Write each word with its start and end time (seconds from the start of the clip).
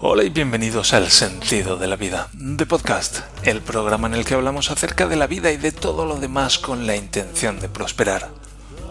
Hola 0.00 0.22
y 0.22 0.30
bienvenidos 0.30 0.94
al 0.94 1.10
Sentido 1.10 1.76
de 1.76 1.88
la 1.88 1.96
Vida, 1.96 2.28
de 2.32 2.66
Podcast, 2.66 3.22
el 3.42 3.60
programa 3.60 4.06
en 4.06 4.14
el 4.14 4.24
que 4.24 4.34
hablamos 4.34 4.70
acerca 4.70 5.08
de 5.08 5.16
la 5.16 5.26
vida 5.26 5.50
y 5.50 5.56
de 5.56 5.72
todo 5.72 6.06
lo 6.06 6.20
demás 6.20 6.60
con 6.60 6.86
la 6.86 6.94
intención 6.94 7.58
de 7.58 7.68
prosperar. 7.68 8.30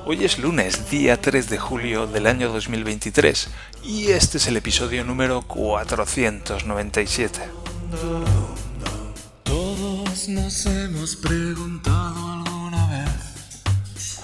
Hoy 0.05 0.25
es 0.25 0.37
lunes, 0.37 0.89
día 0.89 1.21
3 1.21 1.49
de 1.49 1.57
julio 1.57 2.07
del 2.07 2.27
año 2.27 2.51
2023, 2.51 3.47
y 3.85 4.07
este 4.07 4.37
es 4.37 4.47
el 4.47 4.57
episodio 4.57 5.05
número 5.05 5.43
497. 5.43 7.39
Todos 9.43 10.27
nos 10.27 10.65
hemos 10.65 11.15
preguntado 11.15 12.33
alguna 12.33 12.85
vez 12.87 13.61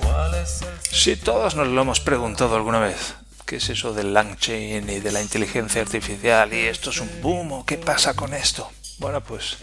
cuál 0.02 0.36
es 0.36 0.62
el 0.64 0.68
Si 0.92 1.16
todos 1.16 1.56
nos 1.56 1.70
lo 1.70 1.82
hemos 1.82 2.02
preguntado 2.02 2.58
alguna 2.58 2.80
vez, 2.80 3.16
¿qué 3.46 3.58
es 3.58 3.70
eso 3.70 3.94
del 3.94 4.14
Langchain 4.14 4.90
y 4.90 5.00
de 5.00 5.12
la 5.12 5.22
inteligencia 5.22 5.82
artificial? 5.82 6.54
¿Y 6.54 6.68
esto 6.68 6.90
es 6.90 7.00
un 7.00 7.10
boom 7.22 7.66
qué 7.66 7.78
pasa 7.78 8.14
con 8.14 8.34
esto? 8.34 8.70
Bueno, 9.00 9.22
pues 9.22 9.58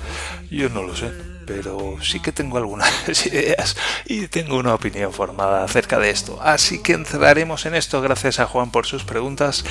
yo 0.51 0.69
no 0.69 0.83
lo 0.83 0.97
sé, 0.97 1.11
pero 1.47 1.97
sí 2.03 2.21
que 2.21 2.33
tengo 2.33 2.59
algunas 2.59 3.27
ideas 3.27 3.77
y 4.05 4.27
tengo 4.27 4.59
una 4.59 4.75
opinión 4.75 5.13
formada 5.13 5.65
acerca 5.65 5.99
de 5.99 6.11
esto. 6.11 6.39
Así 6.43 6.83
que 6.83 6.93
entraremos 6.93 7.65
en 7.65 7.75
esto 7.75 8.03
gracias 8.03 8.41
a 8.41 8.47
Juan 8.47 8.71
por 8.71 8.87
sus 8.87 9.05
preguntas. 9.05 9.65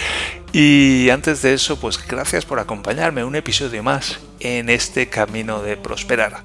Y 0.54 1.10
antes 1.10 1.42
de 1.42 1.54
eso, 1.54 1.80
pues 1.80 2.00
gracias 2.08 2.46
por 2.46 2.60
acompañarme 2.60 3.24
un 3.24 3.36
episodio 3.36 3.84
más 3.84 4.20
en 4.40 4.70
este 4.70 5.10
camino 5.10 5.62
de 5.62 5.78
prosperar. 5.78 6.44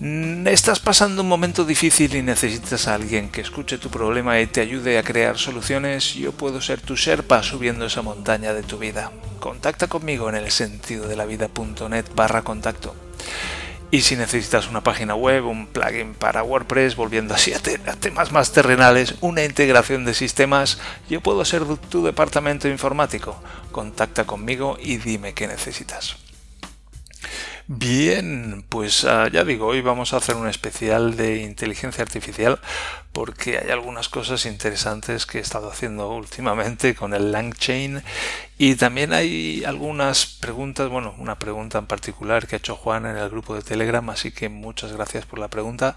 Mm, 0.00 0.46
Estás 0.48 0.80
pasando 0.80 1.22
un 1.22 1.28
momento 1.28 1.64
difícil 1.64 2.14
y 2.16 2.22
necesitas 2.22 2.88
a 2.88 2.94
alguien 2.94 3.30
que 3.30 3.40
escuche 3.40 3.78
tu 3.78 3.90
problema 3.90 4.40
y 4.40 4.46
te 4.46 4.60
ayude 4.60 4.98
a 4.98 5.02
crear 5.02 5.38
soluciones. 5.38 6.14
Yo 6.14 6.32
puedo 6.32 6.60
ser 6.60 6.80
tu 6.80 6.96
Sherpa 6.96 7.42
subiendo 7.42 7.86
esa 7.86 8.02
montaña 8.02 8.52
de 8.54 8.62
tu 8.62 8.78
vida. 8.78 9.12
Contacta 9.38 9.86
conmigo 9.86 10.28
en 10.28 10.34
el 10.36 10.50
sentido 10.50 11.06
de 11.06 11.16
la 11.16 11.26
vida.net 11.26 12.06
barra 12.14 12.42
contacto. 12.42 12.94
Y 13.90 14.00
si 14.00 14.16
necesitas 14.16 14.68
una 14.68 14.82
página 14.82 15.14
web, 15.14 15.46
un 15.46 15.68
plugin 15.68 16.14
para 16.14 16.42
WordPress, 16.42 16.96
volviendo 16.96 17.32
así 17.32 17.52
a 17.52 17.60
temas 17.60 18.32
más 18.32 18.50
terrenales, 18.50 19.14
una 19.20 19.44
integración 19.44 20.04
de 20.04 20.14
sistemas, 20.14 20.78
yo 21.08 21.20
puedo 21.20 21.44
ser 21.44 21.64
tu 21.88 22.04
departamento 22.04 22.66
informático. 22.66 23.40
Contacta 23.70 24.24
conmigo 24.24 24.76
y 24.80 24.96
dime 24.96 25.32
qué 25.34 25.46
necesitas. 25.46 26.16
Bien, 27.66 28.62
pues 28.68 29.06
ah, 29.06 29.26
ya 29.32 29.42
digo, 29.42 29.66
hoy 29.66 29.80
vamos 29.80 30.12
a 30.12 30.18
hacer 30.18 30.36
un 30.36 30.46
especial 30.48 31.16
de 31.16 31.38
inteligencia 31.38 32.02
artificial 32.02 32.60
porque 33.10 33.56
hay 33.58 33.70
algunas 33.70 34.10
cosas 34.10 34.44
interesantes 34.44 35.24
que 35.24 35.38
he 35.38 35.40
estado 35.40 35.70
haciendo 35.70 36.10
últimamente 36.10 36.94
con 36.94 37.14
el 37.14 37.32
LangChain 37.32 38.02
y 38.58 38.74
también 38.74 39.14
hay 39.14 39.64
algunas 39.64 40.26
preguntas, 40.26 40.90
bueno, 40.90 41.14
una 41.18 41.38
pregunta 41.38 41.78
en 41.78 41.86
particular 41.86 42.46
que 42.46 42.56
ha 42.56 42.58
hecho 42.58 42.76
Juan 42.76 43.06
en 43.06 43.16
el 43.16 43.30
grupo 43.30 43.54
de 43.54 43.62
Telegram, 43.62 44.10
así 44.10 44.30
que 44.30 44.50
muchas 44.50 44.92
gracias 44.92 45.24
por 45.24 45.38
la 45.38 45.48
pregunta 45.48 45.96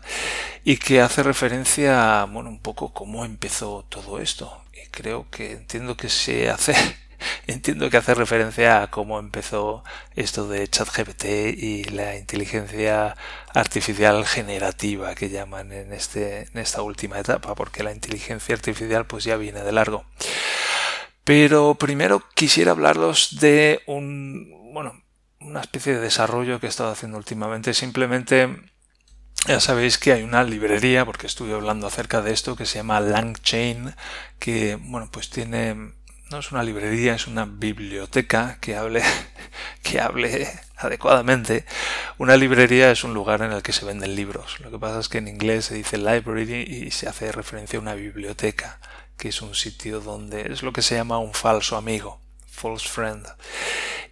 y 0.63 0.77
que 0.77 1.01
hace 1.01 1.21
referencia 1.21 2.21
a, 2.21 2.25
bueno, 2.27 2.49
un 2.49 2.59
poco 2.59 2.93
cómo 2.93 3.25
empezó 3.25 3.85
todo 3.89 4.19
esto. 4.19 4.61
Y 4.73 4.87
creo 4.89 5.29
que 5.29 5.51
entiendo 5.51 5.97
que 5.97 6.07
se 6.07 6.49
hace 6.49 6.73
Entiendo 7.47 7.89
que 7.89 7.97
hace 7.97 8.13
referencia 8.13 8.81
a 8.81 8.89
cómo 8.89 9.19
empezó 9.19 9.83
esto 10.15 10.47
de 10.47 10.67
ChatGPT 10.67 11.25
y 11.57 11.83
la 11.85 12.15
inteligencia 12.15 13.15
artificial 13.53 14.25
generativa 14.25 15.15
que 15.15 15.29
llaman 15.29 15.71
en, 15.71 15.93
este, 15.93 16.47
en 16.51 16.57
esta 16.57 16.81
última 16.81 17.19
etapa, 17.19 17.55
porque 17.55 17.83
la 17.83 17.93
inteligencia 17.93 18.55
artificial 18.55 19.05
pues 19.05 19.23
ya 19.23 19.37
viene 19.37 19.61
de 19.61 19.71
largo. 19.71 20.05
Pero 21.23 21.75
primero 21.75 22.23
quisiera 22.35 22.71
hablarlos 22.71 23.39
de 23.39 23.81
un, 23.85 24.71
bueno, 24.73 25.03
una 25.41 25.61
especie 25.61 25.93
de 25.93 25.99
desarrollo 25.99 26.59
que 26.59 26.67
he 26.67 26.69
estado 26.69 26.91
haciendo 26.91 27.17
últimamente. 27.17 27.73
Simplemente 27.73 28.49
ya 29.45 29.59
sabéis 29.59 29.97
que 29.97 30.13
hay 30.13 30.23
una 30.23 30.43
librería, 30.43 31.05
porque 31.05 31.27
estuve 31.27 31.53
hablando 31.53 31.87
acerca 31.87 32.21
de 32.21 32.33
esto, 32.33 32.55
que 32.55 32.65
se 32.65 32.79
llama 32.79 32.99
LangChain, 32.99 33.93
que, 34.39 34.75
bueno, 34.75 35.09
pues 35.11 35.29
tiene 35.29 35.93
no 36.31 36.39
es 36.39 36.51
una 36.51 36.63
librería, 36.63 37.15
es 37.15 37.27
una 37.27 37.45
biblioteca 37.45 38.57
que 38.59 38.75
hable, 38.75 39.01
que 39.83 39.99
hable 39.99 40.47
adecuadamente. 40.77 41.65
Una 42.17 42.35
librería 42.35 42.91
es 42.91 43.03
un 43.03 43.13
lugar 43.13 43.41
en 43.41 43.51
el 43.51 43.61
que 43.61 43.73
se 43.73 43.85
venden 43.85 44.15
libros. 44.15 44.59
Lo 44.59 44.71
que 44.71 44.79
pasa 44.79 44.99
es 44.99 45.09
que 45.09 45.19
en 45.19 45.27
inglés 45.27 45.65
se 45.65 45.75
dice 45.75 45.97
library 45.97 46.63
y 46.63 46.91
se 46.91 47.07
hace 47.07 47.31
referencia 47.31 47.79
a 47.79 47.81
una 47.81 47.95
biblioteca, 47.95 48.79
que 49.17 49.29
es 49.29 49.41
un 49.41 49.55
sitio 49.55 50.01
donde 50.01 50.51
es 50.51 50.63
lo 50.63 50.73
que 50.73 50.81
se 50.81 50.95
llama 50.95 51.19
un 51.19 51.33
falso 51.33 51.77
amigo, 51.77 52.19
false 52.47 52.87
friend. 52.87 53.25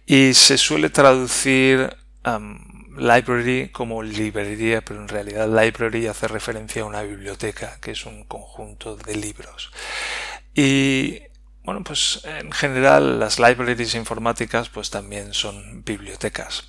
Y 0.06 0.34
se 0.34 0.56
suele 0.56 0.88
traducir 0.88 1.96
um, 2.24 2.58
library 2.96 3.68
como 3.72 4.02
librería, 4.02 4.82
pero 4.82 5.00
en 5.00 5.08
realidad 5.08 5.48
library 5.48 6.06
hace 6.06 6.28
referencia 6.28 6.82
a 6.82 6.86
una 6.86 7.02
biblioteca, 7.02 7.78
que 7.80 7.90
es 7.90 8.06
un 8.06 8.24
conjunto 8.24 8.96
de 8.96 9.16
libros. 9.16 9.70
Y 10.54 11.25
bueno, 11.66 11.82
pues 11.82 12.20
en 12.24 12.52
general 12.52 13.18
las 13.18 13.40
libraries 13.40 13.96
informáticas 13.96 14.68
pues 14.68 14.88
también 14.90 15.34
son 15.34 15.82
bibliotecas. 15.84 16.64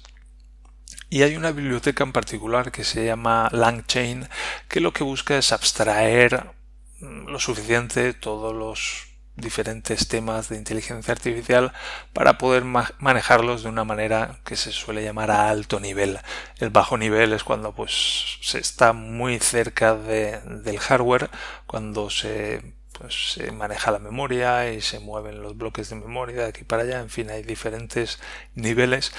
Y 1.10 1.22
hay 1.22 1.36
una 1.36 1.52
biblioteca 1.52 2.04
en 2.04 2.12
particular 2.12 2.72
que 2.72 2.84
se 2.84 3.06
llama 3.06 3.48
LangChain 3.52 4.28
que 4.68 4.82
lo 4.82 4.94
que 4.94 5.04
busca 5.04 5.38
es 5.38 5.52
abstraer 5.52 6.52
lo 7.00 7.40
suficiente 7.40 8.14
todos 8.14 8.56
los 8.56 9.08
diferentes 9.36 10.08
temas 10.08 10.50
de 10.50 10.58
inteligencia 10.58 11.12
artificial 11.12 11.74
para 12.12 12.40
poder 12.40 12.64
ma 12.64 12.90
manejarlos 12.98 13.62
de 13.62 13.70
una 13.70 13.84
manera 13.84 14.40
que 14.44 14.56
se 14.56 14.72
suele 14.72 15.04
llamar 15.04 15.30
a 15.30 15.50
alto 15.50 15.80
nivel. 15.80 16.18
El 16.58 16.72
bajo 16.72 16.98
nivel 16.98 17.34
es 17.34 17.44
cuando 17.44 17.72
pues 17.72 18.40
se 18.42 18.58
está 18.58 18.94
muy 18.94 19.38
cerca 19.38 19.94
de, 19.96 20.40
del 20.64 20.80
hardware, 20.80 21.30
cuando 21.68 22.10
se 22.10 22.77
pues 22.98 23.34
se 23.34 23.52
maneja 23.52 23.92
la 23.92 24.00
memoria 24.00 24.72
y 24.72 24.82
se 24.82 25.00
mueven 25.00 25.42
los 25.42 25.58
bloques 25.58 25.90
de 25.90 25.96
memoria 25.96 26.44
de 26.44 26.46
aquí 26.46 26.64
para 26.64 26.84
allá, 26.84 27.00
en 27.00 27.10
fin, 27.10 27.30
hay 27.30 27.44
diferentes 27.44 28.20
niveles 28.56 29.14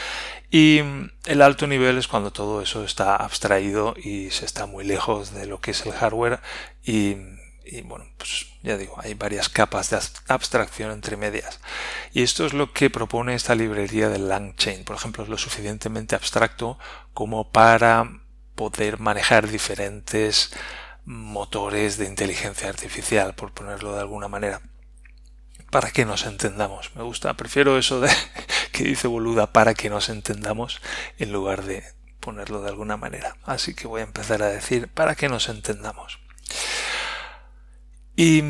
y 0.50 0.80
el 1.26 1.42
alto 1.42 1.66
nivel 1.66 1.98
es 1.98 2.08
cuando 2.08 2.32
todo 2.32 2.62
eso 2.62 2.84
está 2.84 3.16
abstraído 3.16 3.94
y 3.96 4.30
se 4.30 4.44
está 4.44 4.66
muy 4.66 4.84
lejos 4.84 5.32
de 5.32 5.46
lo 5.46 5.60
que 5.60 5.72
es 5.72 5.86
el 5.86 5.92
hardware 5.92 6.40
y, 6.82 7.16
y 7.64 7.82
bueno, 7.82 8.06
pues 8.16 8.46
ya 8.62 8.76
digo, 8.76 8.96
hay 8.98 9.14
varias 9.14 9.48
capas 9.48 9.90
de 9.90 9.98
abstracción 10.26 10.90
entre 10.90 11.16
medias. 11.16 11.60
Y 12.12 12.22
esto 12.22 12.44
es 12.44 12.52
lo 12.52 12.72
que 12.72 12.90
propone 12.90 13.34
esta 13.34 13.54
librería 13.54 14.08
de 14.08 14.18
LangChain. 14.18 14.84
Por 14.84 14.96
ejemplo, 14.96 15.22
es 15.22 15.28
lo 15.28 15.38
suficientemente 15.38 16.16
abstracto 16.16 16.78
como 17.14 17.52
para 17.52 18.20
poder 18.56 18.98
manejar 18.98 19.48
diferentes 19.48 20.50
motores 21.08 21.96
de 21.96 22.04
inteligencia 22.04 22.68
artificial, 22.68 23.34
por 23.34 23.52
ponerlo 23.52 23.94
de 23.94 24.00
alguna 24.00 24.28
manera. 24.28 24.60
Para 25.70 25.90
que 25.90 26.04
nos 26.04 26.26
entendamos. 26.26 26.94
Me 26.94 27.02
gusta, 27.02 27.32
prefiero 27.34 27.78
eso 27.78 28.00
de 28.00 28.10
que 28.72 28.84
dice 28.84 29.08
boluda 29.08 29.52
para 29.52 29.72
que 29.72 29.88
nos 29.88 30.10
entendamos 30.10 30.82
en 31.18 31.32
lugar 31.32 31.64
de 31.64 31.82
ponerlo 32.20 32.60
de 32.60 32.68
alguna 32.68 32.98
manera. 32.98 33.36
Así 33.44 33.74
que 33.74 33.88
voy 33.88 34.02
a 34.02 34.04
empezar 34.04 34.42
a 34.42 34.48
decir 34.48 34.88
para 34.88 35.14
que 35.14 35.30
nos 35.30 35.48
entendamos. 35.48 36.18
Y 38.14 38.42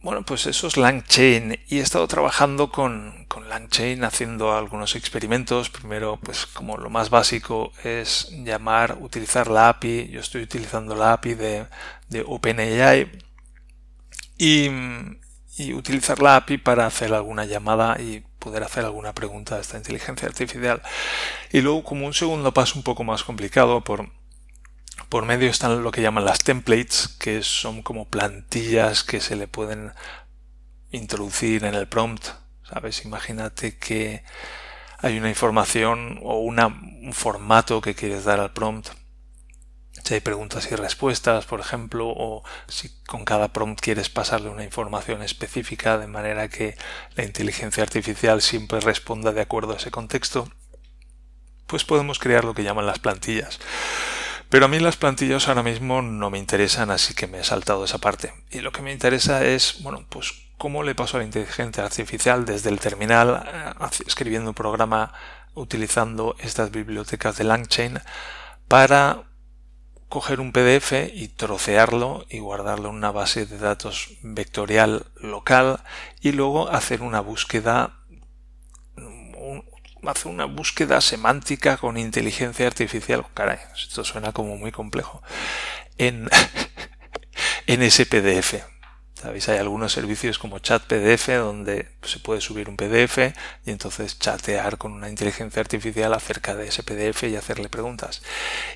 bueno, 0.00 0.24
pues 0.24 0.46
eso 0.46 0.68
es 0.68 0.76
LangChain 0.76 1.58
y 1.68 1.78
he 1.78 1.80
estado 1.80 2.06
trabajando 2.06 2.70
con, 2.70 3.24
con 3.26 3.48
LangChain 3.48 4.04
haciendo 4.04 4.56
algunos 4.56 4.94
experimentos. 4.94 5.70
Primero, 5.70 6.18
pues 6.22 6.46
como 6.46 6.76
lo 6.76 6.88
más 6.88 7.10
básico 7.10 7.72
es 7.82 8.30
llamar, 8.44 8.98
utilizar 9.00 9.48
la 9.48 9.68
API. 9.68 10.08
Yo 10.08 10.20
estoy 10.20 10.42
utilizando 10.42 10.94
la 10.94 11.14
API 11.14 11.34
de, 11.34 11.66
de 12.08 12.24
OpenAI 12.24 13.10
y, 14.38 14.70
y 15.56 15.72
utilizar 15.74 16.22
la 16.22 16.36
API 16.36 16.58
para 16.58 16.86
hacer 16.86 17.12
alguna 17.12 17.44
llamada 17.44 18.00
y 18.00 18.24
poder 18.38 18.62
hacer 18.62 18.84
alguna 18.84 19.12
pregunta 19.14 19.56
a 19.56 19.60
esta 19.60 19.78
inteligencia 19.78 20.28
artificial. 20.28 20.80
Y 21.50 21.60
luego 21.60 21.82
como 21.82 22.06
un 22.06 22.14
segundo 22.14 22.54
paso 22.54 22.78
un 22.78 22.84
poco 22.84 23.02
más 23.02 23.24
complicado 23.24 23.82
por 23.82 24.08
por 25.08 25.24
medio 25.24 25.48
están 25.48 25.82
lo 25.82 25.90
que 25.90 26.02
llaman 26.02 26.24
las 26.24 26.42
templates, 26.44 27.08
que 27.08 27.42
son 27.42 27.82
como 27.82 28.08
plantillas 28.08 29.04
que 29.04 29.20
se 29.20 29.36
le 29.36 29.48
pueden 29.48 29.92
introducir 30.90 31.64
en 31.64 31.74
el 31.74 31.88
prompt. 31.88 32.26
¿Sabes? 32.62 33.04
Imagínate 33.04 33.78
que 33.78 34.22
hay 34.98 35.18
una 35.18 35.30
información 35.30 36.18
o 36.22 36.38
un 36.38 37.12
formato 37.12 37.80
que 37.80 37.94
quieres 37.94 38.24
dar 38.24 38.40
al 38.40 38.52
prompt. 38.52 38.88
Si 40.04 40.14
hay 40.14 40.20
preguntas 40.20 40.70
y 40.70 40.74
respuestas, 40.74 41.46
por 41.46 41.60
ejemplo, 41.60 42.08
o 42.08 42.42
si 42.66 42.90
con 43.04 43.24
cada 43.24 43.52
prompt 43.52 43.80
quieres 43.80 44.08
pasarle 44.08 44.48
una 44.48 44.64
información 44.64 45.22
específica 45.22 45.98
de 45.98 46.06
manera 46.06 46.48
que 46.48 46.76
la 47.14 47.24
inteligencia 47.24 47.82
artificial 47.82 48.42
siempre 48.42 48.80
responda 48.80 49.32
de 49.32 49.40
acuerdo 49.40 49.72
a 49.72 49.76
ese 49.76 49.90
contexto, 49.90 50.50
pues 51.66 51.84
podemos 51.84 52.18
crear 52.18 52.44
lo 52.44 52.54
que 52.54 52.62
llaman 52.62 52.86
las 52.86 52.98
plantillas. 52.98 53.58
Pero 54.48 54.64
a 54.64 54.68
mí 54.68 54.78
las 54.78 54.96
plantillas 54.96 55.48
ahora 55.48 55.62
mismo 55.62 56.00
no 56.00 56.30
me 56.30 56.38
interesan, 56.38 56.90
así 56.90 57.14
que 57.14 57.26
me 57.26 57.40
he 57.40 57.44
saltado 57.44 57.84
esa 57.84 57.98
parte. 57.98 58.32
Y 58.50 58.60
lo 58.60 58.72
que 58.72 58.82
me 58.82 58.92
interesa 58.92 59.44
es, 59.44 59.82
bueno, 59.82 60.06
pues 60.08 60.32
cómo 60.56 60.82
le 60.82 60.94
paso 60.94 61.16
a 61.16 61.20
la 61.20 61.26
inteligencia 61.26 61.84
artificial 61.84 62.44
desde 62.44 62.70
el 62.70 62.80
terminal, 62.80 63.46
eh, 63.46 64.02
escribiendo 64.06 64.50
un 64.50 64.54
programa 64.54 65.12
utilizando 65.54 66.36
estas 66.40 66.70
bibliotecas 66.70 67.36
de 67.36 67.44
LangChain 67.44 68.00
para 68.68 69.24
coger 70.08 70.40
un 70.40 70.52
PDF 70.52 70.92
y 71.12 71.28
trocearlo 71.28 72.24
y 72.30 72.38
guardarlo 72.38 72.88
en 72.88 72.96
una 72.96 73.10
base 73.10 73.44
de 73.44 73.58
datos 73.58 74.08
vectorial 74.22 75.06
local 75.16 75.80
y 76.20 76.32
luego 76.32 76.70
hacer 76.70 77.02
una 77.02 77.20
búsqueda 77.20 77.97
hacer 80.06 80.30
una 80.30 80.44
búsqueda 80.44 81.00
semántica 81.00 81.76
con 81.76 81.96
inteligencia 81.96 82.66
artificial. 82.66 83.24
Caray, 83.34 83.58
esto 83.76 84.04
suena 84.04 84.32
como 84.32 84.56
muy 84.56 84.72
complejo. 84.72 85.22
En, 85.96 86.28
en 87.66 87.82
ese 87.82 88.06
PDF. 88.06 88.64
¿Sabéis? 89.20 89.48
Hay 89.48 89.58
algunos 89.58 89.92
servicios 89.92 90.38
como 90.38 90.60
Chat 90.60 90.84
PDF 90.84 91.28
donde 91.38 91.88
se 92.02 92.20
puede 92.20 92.40
subir 92.40 92.68
un 92.68 92.76
PDF 92.76 93.34
y 93.66 93.72
entonces 93.72 94.16
chatear 94.16 94.78
con 94.78 94.92
una 94.92 95.08
inteligencia 95.08 95.60
artificial 95.60 96.14
acerca 96.14 96.54
de 96.54 96.68
ese 96.68 96.84
PDF 96.84 97.24
y 97.24 97.34
hacerle 97.34 97.68
preguntas. 97.68 98.22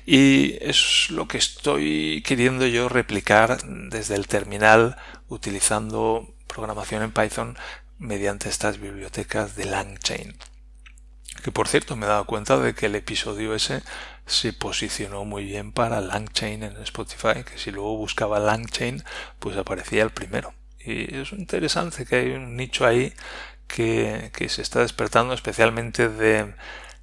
Y 0.05 0.57
es 0.59 1.09
lo 1.11 1.29
que 1.29 1.37
estoy 1.37 2.21
queriendo 2.25 2.67
yo 2.67 2.89
replicar 2.89 3.57
desde 3.63 4.15
el 4.15 4.27
terminal 4.27 4.97
utilizando 5.29 6.35
programación 6.47 7.03
en 7.03 7.13
Python 7.13 7.57
mediante 7.97 8.49
estas 8.49 8.81
bibliotecas 8.81 9.55
de 9.55 9.63
LangChain. 9.63 10.35
Que 11.41 11.51
por 11.51 11.67
cierto 11.67 11.95
me 11.95 12.05
he 12.05 12.09
dado 12.09 12.25
cuenta 12.25 12.57
de 12.57 12.73
que 12.73 12.85
el 12.85 12.95
episodio 12.95 13.55
ese 13.55 13.81
se 14.25 14.53
posicionó 14.53 15.25
muy 15.25 15.43
bien 15.43 15.71
para 15.71 15.99
Langchain 15.99 16.63
en 16.63 16.77
Spotify, 16.77 17.43
que 17.43 17.57
si 17.57 17.71
luego 17.71 17.97
buscaba 17.97 18.39
Langchain, 18.39 19.03
pues 19.39 19.57
aparecía 19.57 20.03
el 20.03 20.11
primero. 20.11 20.53
Y 20.79 21.15
es 21.15 21.31
interesante 21.31 22.05
que 22.05 22.15
hay 22.15 22.31
un 22.31 22.55
nicho 22.55 22.85
ahí 22.85 23.13
que, 23.67 24.31
se 24.49 24.61
está 24.61 24.81
despertando, 24.81 25.33
especialmente 25.33 26.09
de 26.09 26.53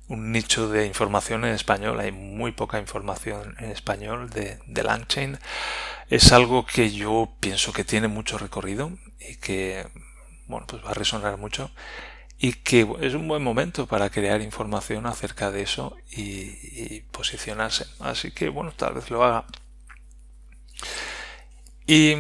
un 0.09 0.33
nicho 0.33 0.69
de 0.69 0.87
información 0.87 1.45
en 1.45 1.55
español. 1.55 2.01
Hay 2.01 2.13
muy 2.13 2.53
poca 2.53 2.79
información 2.79 3.57
en 3.59 3.71
español 3.71 4.31
de, 4.31 4.59
de 4.67 4.83
Langchain. 4.83 5.39
Es 6.09 6.33
algo 6.33 6.67
que 6.67 6.91
yo 6.91 7.33
pienso 7.41 7.73
que 7.73 7.85
tiene 7.85 8.09
mucho 8.09 8.39
recorrido 8.39 8.93
y 9.19 9.37
que, 9.37 9.87
bueno, 10.47 10.67
pues 10.67 10.85
va 10.85 10.91
a 10.91 10.95
resonar 10.95 11.37
mucho 11.37 11.71
y 12.43 12.55
que 12.55 12.89
es 13.01 13.13
un 13.13 13.29
buen 13.29 13.45
momento 13.45 13.87
para 13.87 14.09
crear 14.09 14.41
información 14.41 15.05
acerca 15.05 15.51
de 15.51 15.63
eso 15.63 15.97
y, 16.11 17.03
posicionarse. 17.13 17.87
Así 18.01 18.31
que 18.31 18.49
bueno, 18.49 18.73
tal 18.75 18.95
vez 18.95 19.11
lo 19.11 19.23
haga. 19.23 19.45
Y, 21.87 22.15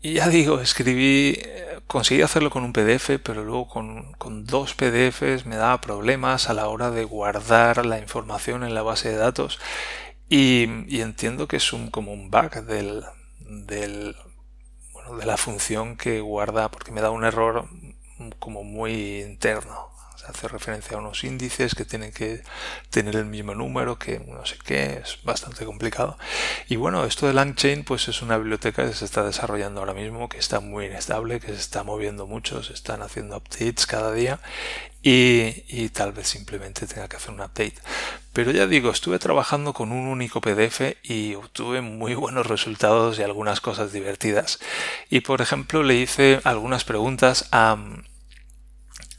ya 0.00 0.28
digo, 0.28 0.60
escribí, 0.60 1.36
conseguí 1.88 2.22
hacerlo 2.22 2.50
con 2.50 2.62
un 2.62 2.72
PDF, 2.72 3.18
pero 3.20 3.42
luego 3.42 3.66
con, 3.66 4.44
dos 4.44 4.74
PDFs 4.74 5.44
me 5.44 5.56
daba 5.56 5.80
problemas 5.80 6.48
a 6.48 6.54
la 6.54 6.68
hora 6.68 6.92
de 6.92 7.02
guardar 7.02 7.84
la 7.84 7.98
información 7.98 8.62
en 8.62 8.74
la 8.74 8.82
base 8.82 9.08
de 9.08 9.16
datos 9.16 9.58
y, 10.28 11.00
entiendo 11.00 11.48
que 11.48 11.56
es 11.56 11.72
un, 11.72 11.90
como 11.90 12.12
un 12.12 12.30
bug 12.30 12.64
del, 12.64 13.02
del 13.40 14.14
bueno, 14.92 15.16
de 15.16 15.26
la 15.26 15.36
función 15.36 15.96
que 15.96 16.20
guarda 16.20 16.70
porque 16.70 16.92
me 16.92 17.00
da 17.00 17.10
un 17.10 17.24
error 17.24 17.68
como 18.38 18.64
muy 18.64 19.20
interno. 19.22 19.95
Hace 20.28 20.48
referencia 20.48 20.96
a 20.96 21.00
unos 21.00 21.24
índices 21.24 21.74
que 21.74 21.84
tienen 21.84 22.12
que 22.12 22.42
tener 22.90 23.16
el 23.16 23.26
mismo 23.26 23.54
número, 23.54 23.98
que 23.98 24.18
no 24.20 24.44
sé 24.44 24.56
qué, 24.64 25.00
es 25.04 25.18
bastante 25.22 25.64
complicado. 25.64 26.18
Y 26.68 26.76
bueno, 26.76 27.04
esto 27.04 27.26
de 27.26 27.34
LangChain 27.34 27.84
pues 27.84 28.08
es 28.08 28.22
una 28.22 28.36
biblioteca 28.38 28.86
que 28.86 28.94
se 28.94 29.04
está 29.04 29.24
desarrollando 29.24 29.80
ahora 29.80 29.94
mismo, 29.94 30.28
que 30.28 30.38
está 30.38 30.60
muy 30.60 30.86
inestable, 30.86 31.40
que 31.40 31.48
se 31.48 31.60
está 31.60 31.82
moviendo 31.82 32.26
mucho, 32.26 32.62
se 32.62 32.72
están 32.72 33.02
haciendo 33.02 33.36
updates 33.36 33.86
cada 33.86 34.12
día 34.12 34.40
y, 35.02 35.64
y, 35.68 35.88
tal 35.90 36.10
vez 36.10 36.26
simplemente 36.26 36.86
tenga 36.86 37.06
que 37.06 37.16
hacer 37.16 37.30
un 37.30 37.40
update. 37.40 37.74
Pero 38.32 38.50
ya 38.50 38.66
digo, 38.66 38.90
estuve 38.90 39.20
trabajando 39.20 39.72
con 39.72 39.92
un 39.92 40.08
único 40.08 40.40
PDF 40.40 40.96
y 41.04 41.34
obtuve 41.36 41.80
muy 41.80 42.14
buenos 42.14 42.46
resultados 42.46 43.18
y 43.18 43.22
algunas 43.22 43.60
cosas 43.60 43.92
divertidas. 43.92 44.58
Y 45.08 45.20
por 45.20 45.40
ejemplo 45.40 45.84
le 45.84 45.94
hice 45.94 46.40
algunas 46.42 46.84
preguntas 46.84 47.48
a, 47.52 47.76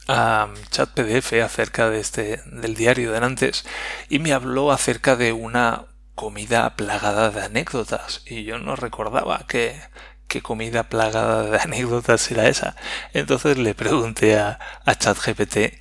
a 0.08 0.48
chat 0.70 0.90
PDF 0.90 1.34
acerca 1.44 1.90
de 1.90 2.00
este 2.00 2.40
del 2.46 2.74
diario 2.74 3.12
de 3.12 3.18
antes 3.18 3.64
y 4.08 4.18
me 4.18 4.32
habló 4.32 4.72
acerca 4.72 5.16
de 5.16 5.32
una 5.32 5.84
comida 6.14 6.74
plagada 6.76 7.30
de 7.30 7.42
anécdotas 7.42 8.22
y 8.26 8.44
yo 8.44 8.58
no 8.58 8.74
recordaba 8.74 9.46
qué 9.46 9.80
comida 10.42 10.88
plagada 10.88 11.44
de 11.44 11.58
anécdotas 11.58 12.30
era 12.30 12.48
esa. 12.48 12.76
Entonces 13.12 13.58
le 13.58 13.74
pregunté 13.74 14.36
a, 14.38 14.58
a 14.84 14.94
ChatGPT 14.96 15.78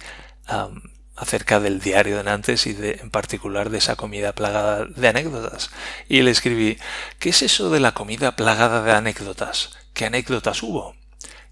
acerca 1.15 1.59
del 1.59 1.79
diario 1.79 2.17
de 2.17 2.23
Nantes 2.23 2.67
y 2.67 2.77
en 2.79 3.09
particular 3.09 3.69
de 3.69 3.79
esa 3.79 3.95
comida 3.95 4.33
plagada 4.33 4.85
de 4.85 5.07
anécdotas. 5.07 5.71
Y 6.07 6.21
le 6.21 6.31
escribí, 6.31 6.77
¿qué 7.19 7.29
es 7.29 7.41
eso 7.41 7.69
de 7.69 7.79
la 7.79 7.93
comida 7.93 8.35
plagada 8.35 8.83
de 8.83 8.91
anécdotas? 8.91 9.71
¿Qué 9.93 10.05
anécdotas 10.05 10.61
hubo? 10.63 10.95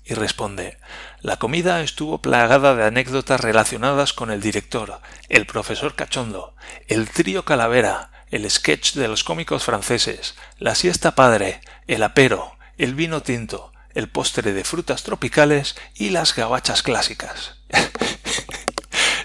Y 0.05 0.13
responde, 0.13 0.77
la 1.21 1.37
comida 1.37 1.81
estuvo 1.81 2.21
plagada 2.21 2.75
de 2.75 2.85
anécdotas 2.85 3.41
relacionadas 3.41 4.13
con 4.13 4.29
el 4.29 4.39
director, 4.39 5.01
el 5.29 5.47
profesor 5.47 5.95
cachondo, 5.95 6.55
el 6.87 7.09
trío 7.09 7.43
calavera, 7.43 8.11
el 8.29 8.49
sketch 8.49 8.93
de 8.93 9.07
los 9.07 9.23
cómicos 9.23 9.63
franceses, 9.63 10.35
la 10.59 10.75
siesta 10.75 11.15
padre, 11.15 11.61
el 11.87 12.03
apero, 12.03 12.55
el 12.77 12.93
vino 12.93 13.23
tinto, 13.23 13.73
el 13.95 14.09
postre 14.09 14.53
de 14.53 14.63
frutas 14.63 15.03
tropicales 15.03 15.75
y 15.95 16.09
las 16.09 16.35
gabachas 16.35 16.83
clásicas. 16.83 17.54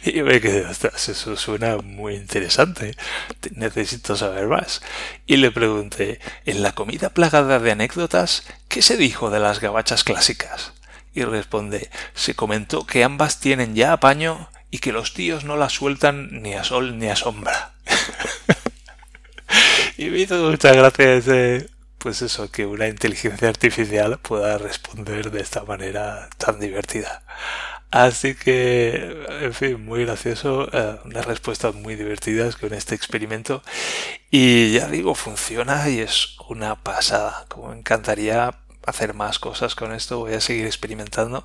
y 0.04 0.12
yo 0.12 0.24
me 0.24 0.40
quedé, 0.40 0.66
eso 0.70 1.36
suena 1.36 1.76
muy 1.78 2.14
interesante, 2.14 2.96
necesito 3.52 4.16
saber 4.16 4.46
más. 4.46 4.80
Y 5.26 5.36
le 5.36 5.50
pregunté, 5.50 6.20
en 6.46 6.62
la 6.62 6.72
comida 6.72 7.10
plagada 7.10 7.58
de 7.58 7.72
anécdotas, 7.72 8.44
¿qué 8.68 8.82
se 8.82 8.96
dijo 8.96 9.30
de 9.30 9.40
las 9.40 9.60
gabachas 9.60 10.04
clásicas? 10.04 10.72
Y 11.12 11.24
responde, 11.24 11.90
se 12.14 12.34
comentó 12.34 12.86
que 12.86 13.04
ambas 13.04 13.40
tienen 13.40 13.74
ya 13.74 13.92
apaño 13.92 14.48
y 14.70 14.78
que 14.78 14.92
los 14.92 15.12
tíos 15.12 15.44
no 15.44 15.56
las 15.56 15.72
sueltan 15.72 16.42
ni 16.42 16.54
a 16.54 16.64
sol 16.64 16.98
ni 16.98 17.08
a 17.08 17.16
sombra. 17.16 17.72
y 19.98 20.06
me 20.06 20.18
hizo 20.18 20.50
mucha 20.50 20.72
gracia 20.72 21.14
ese, 21.14 21.68
pues 21.98 22.22
eso, 22.22 22.50
que 22.50 22.64
una 22.64 22.86
inteligencia 22.86 23.48
artificial 23.48 24.18
pueda 24.20 24.56
responder 24.58 25.32
de 25.32 25.40
esta 25.40 25.64
manera 25.64 26.30
tan 26.38 26.60
divertida. 26.60 27.22
Así 27.90 28.36
que, 28.36 29.26
en 29.42 29.52
fin, 29.52 29.84
muy 29.84 30.04
gracioso, 30.04 30.68
eh, 30.72 30.98
unas 31.04 31.26
respuestas 31.26 31.74
muy 31.74 31.96
divertidas 31.96 32.56
con 32.56 32.72
este 32.72 32.94
experimento. 32.94 33.62
Y 34.30 34.72
ya 34.72 34.88
digo, 34.88 35.14
funciona 35.14 35.88
y 35.88 36.00
es 36.00 36.36
una 36.48 36.76
pasada. 36.82 37.46
Como 37.48 37.68
me 37.70 37.78
encantaría 37.78 38.54
hacer 38.86 39.14
más 39.14 39.38
cosas 39.40 39.74
con 39.74 39.92
esto, 39.92 40.20
voy 40.20 40.34
a 40.34 40.40
seguir 40.40 40.66
experimentando. 40.66 41.44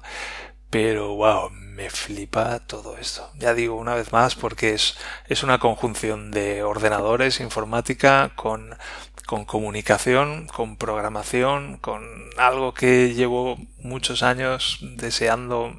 Pero 0.70 1.16
wow, 1.16 1.50
me 1.52 1.90
flipa 1.90 2.60
todo 2.60 2.98
esto. 2.98 3.32
Ya 3.40 3.54
digo 3.54 3.76
una 3.76 3.96
vez 3.96 4.12
más 4.12 4.36
porque 4.36 4.74
es, 4.74 4.98
es 5.28 5.44
una 5.44 5.60
conjunción 5.60 6.32
de 6.32 6.64
ordenadores, 6.64 7.40
informática, 7.40 8.34
con 8.36 8.78
con 9.26 9.46
comunicación, 9.46 10.48
con 10.48 10.78
programación, 10.78 11.78
con 11.78 12.04
algo 12.38 12.74
que 12.74 13.14
llevo 13.16 13.58
muchos 13.80 14.22
años 14.24 14.80
deseando 14.82 15.74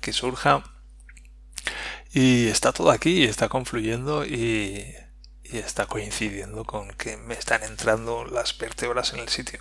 que 0.00 0.12
surja. 0.12 0.64
Y 2.12 2.48
está 2.48 2.72
todo 2.72 2.90
aquí, 2.90 3.24
está 3.24 3.48
confluyendo 3.48 4.24
y, 4.26 4.94
y 5.44 5.58
está 5.58 5.86
coincidiendo 5.86 6.64
con 6.64 6.90
que 6.92 7.16
me 7.16 7.34
están 7.34 7.62
entrando 7.62 8.24
las 8.24 8.56
vértebras 8.58 9.12
en 9.12 9.20
el 9.20 9.28
sitio 9.28 9.60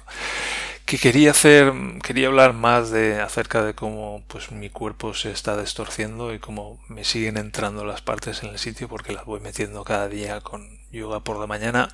que 0.89 0.97
quería 0.97 1.29
hacer, 1.29 1.71
quería 2.01 2.29
hablar 2.29 2.53
más 2.53 2.89
de 2.89 3.21
acerca 3.21 3.63
de 3.63 3.75
cómo 3.75 4.23
pues 4.27 4.51
mi 4.51 4.71
cuerpo 4.71 5.13
se 5.13 5.29
está 5.29 5.55
destorciendo 5.55 6.33
y 6.33 6.39
cómo 6.39 6.79
me 6.87 7.03
siguen 7.03 7.37
entrando 7.37 7.85
las 7.85 8.01
partes 8.01 8.41
en 8.41 8.49
el 8.49 8.57
sitio 8.57 8.89
porque 8.89 9.13
las 9.13 9.23
voy 9.23 9.39
metiendo 9.39 9.83
cada 9.83 10.07
día 10.07 10.41
con 10.41 10.79
yoga 10.91 11.19
por 11.19 11.37
la 11.37 11.45
mañana 11.45 11.89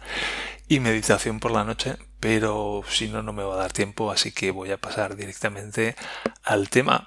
y 0.69 0.79
meditación 0.79 1.41
por 1.41 1.51
la 1.51 1.65
noche, 1.65 1.97
pero 2.21 2.83
si 2.89 3.09
no 3.09 3.21
no 3.21 3.33
me 3.33 3.43
va 3.43 3.55
a 3.55 3.57
dar 3.57 3.73
tiempo, 3.73 4.11
así 4.11 4.31
que 4.31 4.51
voy 4.51 4.71
a 4.71 4.77
pasar 4.77 5.17
directamente 5.17 5.97
al 6.45 6.69
tema. 6.69 7.05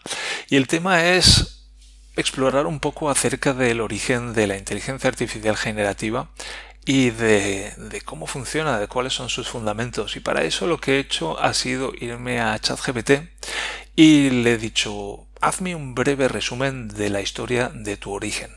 Y 0.50 0.56
el 0.56 0.66
tema 0.66 1.06
es 1.06 1.70
explorar 2.16 2.66
un 2.66 2.80
poco 2.80 3.08
acerca 3.08 3.54
del 3.54 3.80
origen 3.80 4.34
de 4.34 4.46
la 4.46 4.58
inteligencia 4.58 5.08
artificial 5.08 5.56
generativa 5.56 6.28
y 6.88 7.10
de, 7.10 8.00
cómo 8.06 8.26
funciona, 8.26 8.78
de 8.78 8.88
cuáles 8.88 9.12
son 9.12 9.28
sus 9.28 9.46
fundamentos. 9.46 10.16
Y 10.16 10.20
para 10.20 10.44
eso 10.44 10.66
lo 10.66 10.78
que 10.78 10.96
he 10.96 11.00
hecho 11.00 11.38
ha 11.38 11.52
sido 11.52 11.92
irme 11.94 12.40
a 12.40 12.58
ChatGPT 12.58 13.10
y 13.94 14.30
le 14.30 14.54
he 14.54 14.56
dicho, 14.56 15.26
hazme 15.42 15.74
un 15.74 15.94
breve 15.94 16.28
resumen 16.28 16.88
de 16.88 17.10
la 17.10 17.20
historia 17.20 17.70
de 17.74 17.98
tu 17.98 18.12
origen. 18.12 18.50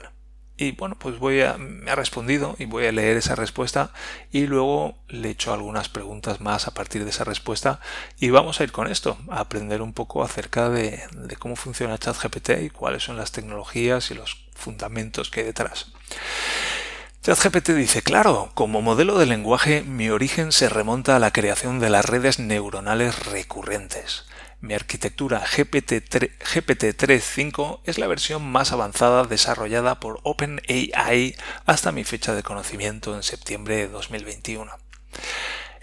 y 0.56 0.72
bueno, 0.72 0.96
pues 0.98 1.20
voy 1.20 1.42
a, 1.42 1.58
me 1.58 1.92
ha 1.92 1.96
respondido 1.96 2.56
y 2.58 2.66
voy 2.66 2.86
a 2.86 2.94
leer 2.94 3.18
esa 3.18 3.36
respuesta 3.36 3.92
y 4.32 4.48
luego 4.48 4.96
le 5.10 5.28
he 5.28 5.32
hecho 5.32 5.52
algunas 5.52 5.90
preguntas 5.90 6.40
más 6.40 6.68
a 6.70 6.74
partir 6.74 7.04
de 7.04 7.10
esa 7.10 7.26
respuesta 7.26 7.82
y 8.18 8.30
vamos 8.30 8.62
a 8.62 8.64
ir 8.64 8.72
con 8.72 8.88
esto, 8.88 9.18
a 9.30 9.42
aprender 9.42 9.82
un 9.82 9.92
poco 9.92 10.24
acerca 10.24 10.70
de, 10.70 11.04
de 11.12 11.36
cómo 11.36 11.58
funciona 11.58 11.98
ChatGPT 11.98 12.52
y 12.62 12.70
cuáles 12.70 13.04
son 13.04 13.18
las 13.18 13.34
tecnologías 13.34 14.10
y 14.10 14.14
los 14.14 14.38
fundamentos 14.54 15.30
que 15.30 15.42
hay 15.42 15.48
detrás. 15.48 15.92
ChatGPT 17.24 17.70
dice, 17.74 18.02
claro, 18.02 18.50
como 18.56 18.82
modelo 18.82 19.20
de 19.20 19.28
lenguaje 19.28 19.84
mi 19.84 20.10
origen 20.10 20.52
se 20.52 20.70
remonta 20.70 21.16
a 21.16 21.20
la 21.20 21.30
creación 21.30 21.80
de 21.80 21.92
las 21.92 22.06
redes 22.06 22.40
neuronales 22.40 23.28
recurrentes. 23.28 24.26
Mi 24.60 24.74
arquitectura 24.74 25.46
GPT-3.5 25.46 27.82
es 27.84 28.00
la 28.00 28.08
versión 28.08 28.52
más 28.52 28.72
avanzada 28.72 29.26
desarrollada 29.26 30.00
por 30.00 30.20
OpenAI 30.24 31.36
hasta 31.68 31.92
mi 31.92 32.04
fecha 32.06 32.34
de 32.34 32.42
conocimiento 32.42 33.16
en 33.16 33.22
septiembre 33.22 33.76
de 33.76 33.88
2021. 33.90 34.72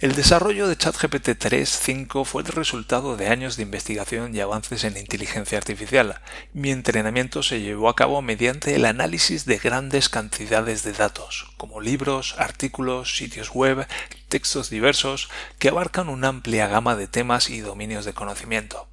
El 0.00 0.14
desarrollo 0.14 0.68
de 0.68 0.76
ChatGPT 0.76 1.30
3.5 1.30 2.24
fue 2.24 2.42
el 2.42 2.48
resultado 2.48 3.16
de 3.16 3.26
años 3.26 3.56
de 3.56 3.64
investigación 3.64 4.32
y 4.32 4.38
avances 4.38 4.84
en 4.84 4.96
inteligencia 4.96 5.58
artificial. 5.58 6.20
Mi 6.52 6.70
entrenamiento 6.70 7.42
se 7.42 7.60
llevó 7.60 7.88
a 7.88 7.96
cabo 7.96 8.22
mediante 8.22 8.76
el 8.76 8.84
análisis 8.84 9.44
de 9.44 9.58
grandes 9.58 10.08
cantidades 10.08 10.84
de 10.84 10.92
datos, 10.92 11.52
como 11.56 11.80
libros, 11.80 12.36
artículos, 12.38 13.16
sitios 13.16 13.50
web, 13.50 13.88
textos 14.28 14.70
diversos, 14.70 15.30
que 15.58 15.70
abarcan 15.70 16.08
una 16.08 16.28
amplia 16.28 16.68
gama 16.68 16.94
de 16.94 17.08
temas 17.08 17.50
y 17.50 17.58
dominios 17.58 18.04
de 18.04 18.14
conocimiento. 18.14 18.86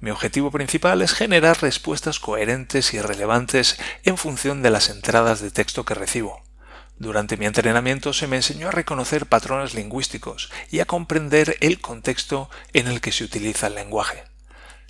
Mi 0.00 0.10
objetivo 0.10 0.50
principal 0.50 1.00
es 1.00 1.14
generar 1.14 1.62
respuestas 1.62 2.20
coherentes 2.20 2.92
y 2.92 3.00
relevantes 3.00 3.78
en 4.04 4.18
función 4.18 4.62
de 4.62 4.72
las 4.72 4.90
entradas 4.90 5.40
de 5.40 5.50
texto 5.50 5.86
que 5.86 5.94
recibo. 5.94 6.42
Durante 6.98 7.36
mi 7.36 7.46
entrenamiento 7.46 8.12
se 8.12 8.26
me 8.26 8.36
enseñó 8.36 8.68
a 8.68 8.72
reconocer 8.72 9.26
patrones 9.26 9.74
lingüísticos 9.74 10.50
y 10.70 10.80
a 10.80 10.84
comprender 10.84 11.56
el 11.60 11.80
contexto 11.80 12.50
en 12.72 12.88
el 12.88 13.00
que 13.00 13.12
se 13.12 13.24
utiliza 13.24 13.68
el 13.68 13.76
lenguaje. 13.76 14.24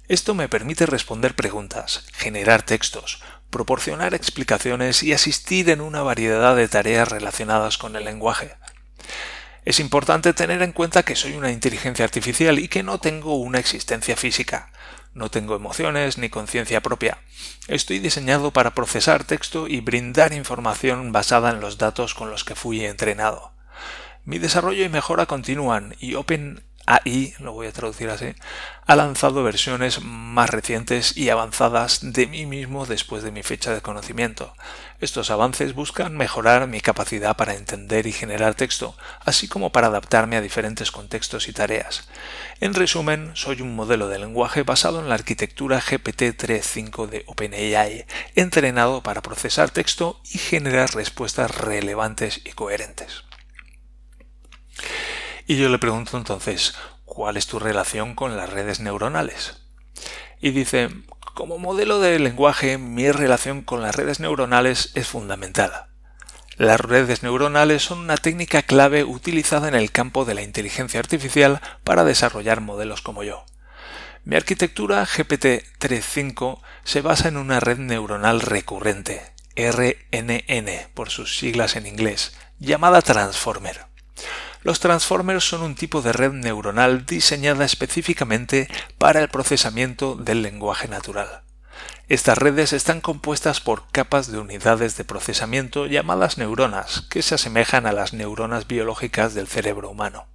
Esto 0.09 0.35
me 0.35 0.49
permite 0.49 0.87
responder 0.87 1.35
preguntas, 1.35 2.07
generar 2.15 2.63
textos, 2.63 3.23
proporcionar 3.51 4.15
explicaciones 4.15 5.03
y 5.03 5.13
asistir 5.13 5.69
en 5.69 5.83
una 5.83 6.01
variedad 6.01 6.57
de 6.57 6.67
tareas 6.67 7.09
relacionadas 7.09 7.77
con 7.77 7.95
el 7.95 8.05
lenguaje. 8.05 8.57
Es 9.67 9.79
importante 9.79 10.33
tener 10.33 10.63
en 10.63 10.73
cuenta 10.73 11.03
que 11.03 11.15
soy 11.15 11.35
una 11.35 11.51
inteligencia 11.51 12.07
artificial 12.07 12.59
y 12.59 12.69
que 12.69 12.83
no 12.83 13.01
tengo 13.01 13.37
una 13.37 13.59
existencia 13.59 14.17
física. 14.17 14.73
No 15.15 15.31
tengo 15.31 15.57
emociones 15.57 16.19
ni 16.19 16.29
conciencia 16.29 16.81
propia. 16.81 17.19
Estoy 17.67 17.99
diseñado 17.99 18.53
para 18.53 18.75
procesar 18.75 19.25
texto 19.25 19.69
y 19.69 19.81
brindar 19.81 20.33
información 20.33 21.13
basada 21.13 21.51
en 21.51 21.61
los 21.61 21.79
datos 21.79 22.15
con 22.15 22.31
los 22.31 22.45
que 22.45 22.55
fui 22.55 22.85
entrenado. 22.85 23.53
Mi 24.25 24.39
desarrollo 24.39 24.85
y 24.85 24.89
mejora 24.89 25.27
continúan 25.27 25.97
y 26.01 26.15
Open 26.15 26.63
AI, 26.89 27.35
lo 27.39 27.53
voy 27.53 27.67
a 27.67 27.73
traducir 27.73 28.09
así, 28.09 28.35
ha 28.87 28.97
lanzado 28.97 29.45
versiones 29.45 30.03
más 30.03 30.49
recientes 30.49 31.15
y 31.15 31.29
avanzadas 31.29 32.01
de 32.01 32.27
mí 32.27 32.47
mismo 32.47 32.87
después 32.87 33.23
de 33.23 33.31
mi 33.31 33.43
fecha 33.43 33.75
de 33.75 33.83
conocimiento. 33.83 34.55
Estos 34.99 35.31
avances 35.31 35.75
buscan 35.75 36.17
mejorar 36.17 36.67
mi 36.67 36.81
capacidad 36.81 37.37
para 37.37 37.55
entender 37.55 38.07
y 38.07 38.13
generar 38.13 38.55
texto, 38.55 38.97
así 39.21 39.49
como 39.49 39.71
para 39.71 39.89
adaptarme 39.89 40.37
a 40.37 40.41
diferentes 40.41 40.91
contextos 40.91 41.47
y 41.49 41.53
tareas. 41.53 42.09
En 42.61 42.73
resumen, 42.73 43.33
soy 43.35 43.61
un 43.61 43.77
modelo 43.77 44.09
de 44.09 44.19
lenguaje 44.19 44.63
basado 44.63 45.01
en 45.01 45.11
la 45.11 45.15
arquitectura 45.17 45.83
GPT-3.5 45.83 47.07
de 47.07 47.25
OpenAI, 47.27 48.07
entrenado 48.35 49.03
para 49.03 49.21
procesar 49.21 49.69
texto 49.69 50.19
y 50.33 50.39
generar 50.39 50.95
respuestas 50.95 51.55
relevantes 51.55 52.41
y 52.47 52.53
coherentes. 52.53 53.28
Y 55.51 55.57
yo 55.57 55.71
le 55.71 55.79
pregunto 55.79 56.19
entonces, 56.19 56.75
¿cuál 57.07 57.39
es 57.39 57.47
tu 57.47 57.59
relación 57.59 58.15
con 58.15 58.37
las 58.37 58.51
redes 58.51 58.81
neuronales? 58.81 59.57
Y 60.43 60.51
dice, 60.51 60.91
como 61.33 61.57
modelo 61.57 62.01
de 62.01 62.19
lenguaje, 62.19 62.77
mi 62.77 63.11
relación 63.11 63.63
con 63.63 63.81
las 63.81 63.95
redes 63.97 64.21
neuronales 64.21 64.93
es 64.95 65.09
fundamental. 65.09 65.87
Las 66.59 66.79
redes 66.79 67.23
neuronales 67.23 67.83
son 67.83 68.01
una 68.01 68.19
técnica 68.19 68.61
clave 68.61 69.05
utilizada 69.05 69.69
en 69.69 69.75
el 69.75 69.91
campo 69.91 70.27
de 70.27 70.35
la 70.35 70.43
inteligencia 70.43 71.01
artificial 71.01 71.63
para 71.83 72.05
desarrollar 72.05 72.61
modelos 72.61 73.01
como 73.01 73.23
yo. 73.23 73.47
Mi 74.25 74.37
arquitectura 74.37 75.03
GPT-3.5 75.07 76.61
se 76.85 77.01
basa 77.01 77.29
en 77.29 77.39
una 77.39 77.59
red 77.59 77.79
neuronal 77.79 78.43
recurrente, 78.43 79.33
RNN 79.57 80.91
por 80.93 81.09
sus 81.09 81.39
siglas 81.39 81.75
en 81.77 81.87
inglés, 81.87 82.37
llamada 82.59 83.01
Transformer. 83.01 83.89
Los 84.63 84.81
transformers 84.81 85.45
son 85.45 85.63
un 85.63 85.75
tipo 85.75 86.03
de 86.03 86.13
red 86.13 86.33
neuronal 86.33 87.07
diseñada 87.07 87.65
específicamente 87.65 88.69
para 88.99 89.21
el 89.21 89.29
procesamiento 89.29 90.17
del 90.17 90.43
lenguaje 90.43 90.89
natural. 90.89 91.43
Estas 92.09 92.39
redes 92.39 92.73
están 92.73 93.01
compuestas 93.01 93.61
por 93.61 93.91
capas 93.91 94.33
de 94.33 94.39
unidades 94.39 94.97
de 94.97 95.05
procesamiento 95.05 95.87
llamadas 95.87 96.39
neuronas, 96.39 97.03
que 97.11 97.23
se 97.23 97.35
asemejan 97.35 97.87
a 97.87 97.93
las 97.93 98.15
neuronas 98.15 98.67
biológicas 98.67 99.35
del 99.35 99.47
cerebro 99.47 99.91
humano. 99.91 100.27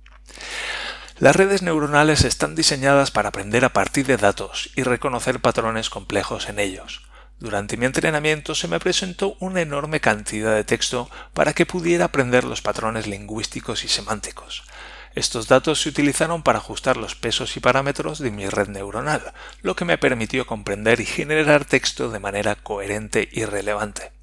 Las 1.18 1.36
redes 1.36 1.62
neuronales 1.62 2.24
están 2.24 2.56
diseñadas 2.56 3.12
para 3.12 3.30
aprender 3.30 3.66
a 3.66 3.74
partir 3.74 4.06
de 4.06 4.18
datos 4.18 4.70
y 4.76 4.84
reconocer 4.84 5.40
patrones 5.40 5.90
complejos 5.90 6.48
en 6.48 6.60
ellos. 6.60 7.02
Durante 7.44 7.76
mi 7.76 7.86
entrenamiento 7.86 8.56
se 8.56 8.70
me 8.70 8.80
presentó 8.80 9.36
una 9.42 9.60
enorme 9.60 10.00
cantidad 10.00 10.56
de 10.56 10.64
texto 10.64 11.10
para 11.34 11.52
que 11.52 11.66
pudiera 11.66 12.06
aprender 12.06 12.46
los 12.46 12.62
patrones 12.62 13.06
lingüísticos 13.06 13.84
y 13.84 13.90
semánticos. 13.90 14.64
Estos 15.14 15.50
datos 15.50 15.82
se 15.82 15.90
utilizaron 15.90 16.42
para 16.42 16.60
ajustar 16.60 16.96
los 16.96 17.16
pesos 17.16 17.58
y 17.58 17.60
parámetros 17.60 18.20
de 18.20 18.32
mi 18.32 18.48
red 18.48 18.70
neuronal, 18.70 19.34
lo 19.62 19.76
que 19.76 19.84
me 19.84 19.98
permitió 19.98 20.48
comprender 20.48 21.02
y 21.02 21.06
generar 21.06 21.66
texto 21.66 22.10
de 22.12 22.20
manera 22.20 22.56
coherente 22.56 23.28
y 23.30 23.44
relevante. 23.44 24.14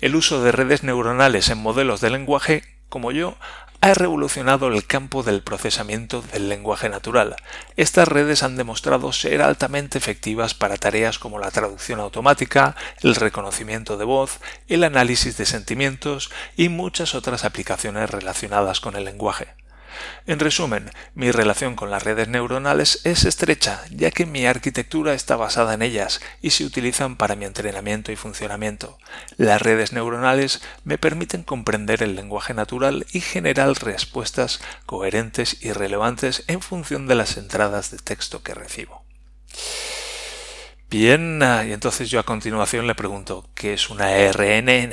El 0.00 0.16
uso 0.16 0.42
de 0.42 0.52
redes 0.52 0.84
neuronales 0.84 1.50
en 1.50 1.58
modelos 1.58 2.00
de 2.00 2.08
lenguaje, 2.08 2.64
como 2.88 3.12
yo, 3.12 3.36
ha 3.82 3.94
revolucionado 3.94 4.68
el 4.68 4.86
campo 4.86 5.24
del 5.24 5.42
procesamiento 5.42 6.22
del 6.22 6.48
lenguaje 6.48 6.88
natural. 6.88 7.34
Estas 7.76 8.06
redes 8.06 8.44
han 8.44 8.56
demostrado 8.56 9.12
ser 9.12 9.42
altamente 9.42 9.98
efectivas 9.98 10.54
para 10.54 10.76
tareas 10.76 11.18
como 11.18 11.40
la 11.40 11.50
traducción 11.50 11.98
automática, 11.98 12.76
el 13.02 13.16
reconocimiento 13.16 13.96
de 13.96 14.04
voz, 14.04 14.38
el 14.68 14.84
análisis 14.84 15.36
de 15.36 15.46
sentimientos 15.46 16.30
y 16.56 16.68
muchas 16.68 17.16
otras 17.16 17.44
aplicaciones 17.44 18.08
relacionadas 18.08 18.78
con 18.78 18.94
el 18.94 19.04
lenguaje. 19.04 19.48
En 20.26 20.38
resumen, 20.38 20.90
mi 21.14 21.30
relación 21.30 21.76
con 21.76 21.90
las 21.90 22.02
redes 22.02 22.28
neuronales 22.28 23.00
es 23.04 23.24
estrecha, 23.24 23.82
ya 23.90 24.10
que 24.10 24.26
mi 24.26 24.46
arquitectura 24.46 25.14
está 25.14 25.36
basada 25.36 25.74
en 25.74 25.82
ellas 25.82 26.20
y 26.40 26.50
se 26.50 26.64
utilizan 26.64 27.16
para 27.16 27.36
mi 27.36 27.44
entrenamiento 27.44 28.12
y 28.12 28.16
funcionamiento. 28.16 28.98
Las 29.36 29.60
redes 29.62 29.92
neuronales 29.92 30.62
me 30.84 30.98
permiten 30.98 31.42
comprender 31.42 32.02
el 32.02 32.16
lenguaje 32.16 32.54
natural 32.54 33.06
y 33.12 33.20
generar 33.20 33.72
respuestas 33.82 34.60
coherentes 34.86 35.58
y 35.60 35.72
relevantes 35.72 36.44
en 36.46 36.60
función 36.60 37.08
de 37.08 37.14
las 37.14 37.36
entradas 37.36 37.90
de 37.90 37.98
texto 37.98 38.42
que 38.42 38.54
recibo. 38.54 39.04
Bien, 40.92 41.42
ah, 41.42 41.64
y 41.64 41.72
entonces 41.72 42.10
yo 42.10 42.20
a 42.20 42.24
continuación 42.24 42.86
le 42.86 42.94
pregunto, 42.94 43.48
¿qué 43.54 43.72
es 43.72 43.88
una 43.88 44.10
RNN? 44.30 44.92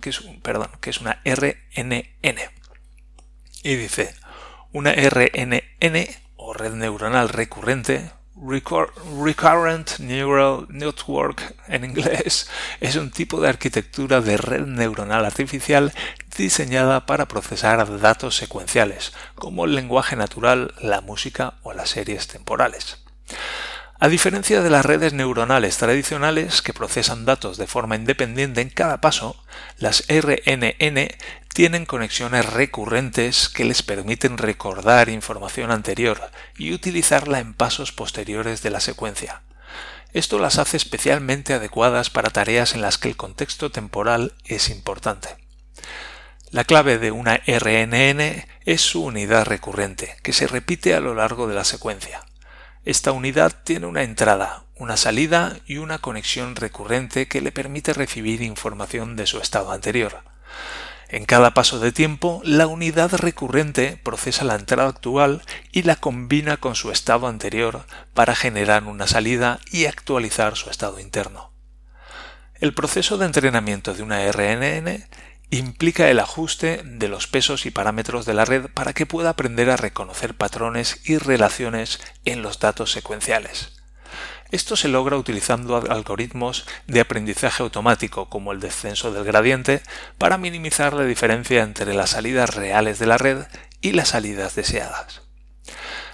¿Qué 0.00 0.10
es, 0.10 0.20
perdón, 0.42 0.70
¿qué 0.80 0.90
es 0.90 1.00
una 1.00 1.22
RNN? 1.24 2.02
Y 3.62 3.76
dice, 3.76 4.14
una 4.76 4.92
RNN 4.92 6.06
o 6.36 6.52
red 6.52 6.74
neuronal 6.74 7.30
recurrente, 7.30 8.10
Recurrent 8.36 9.98
Neural 10.00 10.66
Network 10.68 11.54
en 11.66 11.86
inglés, 11.86 12.50
es 12.80 12.96
un 12.96 13.10
tipo 13.10 13.40
de 13.40 13.48
arquitectura 13.48 14.20
de 14.20 14.36
red 14.36 14.66
neuronal 14.66 15.24
artificial 15.24 15.94
diseñada 16.36 17.06
para 17.06 17.26
procesar 17.26 18.00
datos 18.00 18.36
secuenciales, 18.36 19.14
como 19.34 19.64
el 19.64 19.74
lenguaje 19.74 20.14
natural, 20.14 20.74
la 20.82 21.00
música 21.00 21.54
o 21.62 21.72
las 21.72 21.88
series 21.88 22.26
temporales. 22.28 22.98
A 23.98 24.08
diferencia 24.08 24.60
de 24.60 24.68
las 24.68 24.84
redes 24.84 25.14
neuronales 25.14 25.78
tradicionales 25.78 26.60
que 26.60 26.74
procesan 26.74 27.24
datos 27.24 27.56
de 27.56 27.66
forma 27.66 27.96
independiente 27.96 28.60
en 28.60 28.68
cada 28.68 29.00
paso, 29.00 29.42
las 29.78 30.04
RNN 30.06 31.08
tienen 31.56 31.86
conexiones 31.86 32.44
recurrentes 32.44 33.48
que 33.48 33.64
les 33.64 33.82
permiten 33.82 34.36
recordar 34.36 35.08
información 35.08 35.70
anterior 35.70 36.20
y 36.58 36.74
utilizarla 36.74 37.38
en 37.38 37.54
pasos 37.54 37.92
posteriores 37.92 38.60
de 38.60 38.68
la 38.68 38.78
secuencia. 38.80 39.40
Esto 40.12 40.38
las 40.38 40.58
hace 40.58 40.76
especialmente 40.76 41.54
adecuadas 41.54 42.10
para 42.10 42.28
tareas 42.28 42.74
en 42.74 42.82
las 42.82 42.98
que 42.98 43.08
el 43.08 43.16
contexto 43.16 43.70
temporal 43.70 44.34
es 44.44 44.68
importante. 44.68 45.30
La 46.50 46.64
clave 46.64 46.98
de 46.98 47.10
una 47.10 47.40
RNN 47.46 48.44
es 48.66 48.82
su 48.82 49.02
unidad 49.02 49.46
recurrente, 49.46 50.14
que 50.22 50.34
se 50.34 50.46
repite 50.46 50.92
a 50.92 51.00
lo 51.00 51.14
largo 51.14 51.46
de 51.46 51.54
la 51.54 51.64
secuencia. 51.64 52.20
Esta 52.84 53.12
unidad 53.12 53.54
tiene 53.64 53.86
una 53.86 54.02
entrada, 54.02 54.64
una 54.74 54.98
salida 54.98 55.56
y 55.64 55.78
una 55.78 56.00
conexión 56.00 56.54
recurrente 56.54 57.28
que 57.28 57.40
le 57.40 57.50
permite 57.50 57.94
recibir 57.94 58.42
información 58.42 59.16
de 59.16 59.26
su 59.26 59.38
estado 59.38 59.72
anterior. 59.72 60.22
En 61.08 61.24
cada 61.24 61.54
paso 61.54 61.78
de 61.78 61.92
tiempo, 61.92 62.40
la 62.44 62.66
unidad 62.66 63.14
recurrente 63.14 63.98
procesa 64.02 64.44
la 64.44 64.56
entrada 64.56 64.88
actual 64.88 65.42
y 65.70 65.82
la 65.82 65.94
combina 65.94 66.56
con 66.56 66.74
su 66.74 66.90
estado 66.90 67.28
anterior 67.28 67.86
para 68.12 68.34
generar 68.34 68.84
una 68.84 69.06
salida 69.06 69.60
y 69.70 69.86
actualizar 69.86 70.56
su 70.56 70.68
estado 70.68 70.98
interno. 70.98 71.52
El 72.54 72.74
proceso 72.74 73.18
de 73.18 73.26
entrenamiento 73.26 73.94
de 73.94 74.02
una 74.02 74.26
RNN 74.32 75.04
implica 75.50 76.10
el 76.10 76.18
ajuste 76.18 76.82
de 76.84 77.08
los 77.08 77.28
pesos 77.28 77.66
y 77.66 77.70
parámetros 77.70 78.26
de 78.26 78.34
la 78.34 78.44
red 78.44 78.66
para 78.74 78.92
que 78.92 79.06
pueda 79.06 79.30
aprender 79.30 79.70
a 79.70 79.76
reconocer 79.76 80.34
patrones 80.34 81.00
y 81.04 81.18
relaciones 81.18 82.00
en 82.24 82.42
los 82.42 82.58
datos 82.58 82.90
secuenciales. 82.90 83.75
Esto 84.50 84.76
se 84.76 84.88
logra 84.88 85.16
utilizando 85.16 85.76
algoritmos 85.76 86.66
de 86.86 87.00
aprendizaje 87.00 87.62
automático 87.62 88.28
como 88.28 88.52
el 88.52 88.60
descenso 88.60 89.12
del 89.12 89.24
gradiente 89.24 89.82
para 90.18 90.38
minimizar 90.38 90.92
la 90.94 91.04
diferencia 91.04 91.62
entre 91.62 91.94
las 91.94 92.10
salidas 92.10 92.54
reales 92.54 92.98
de 92.98 93.06
la 93.06 93.18
red 93.18 93.46
y 93.80 93.92
las 93.92 94.08
salidas 94.08 94.54
deseadas. 94.54 95.22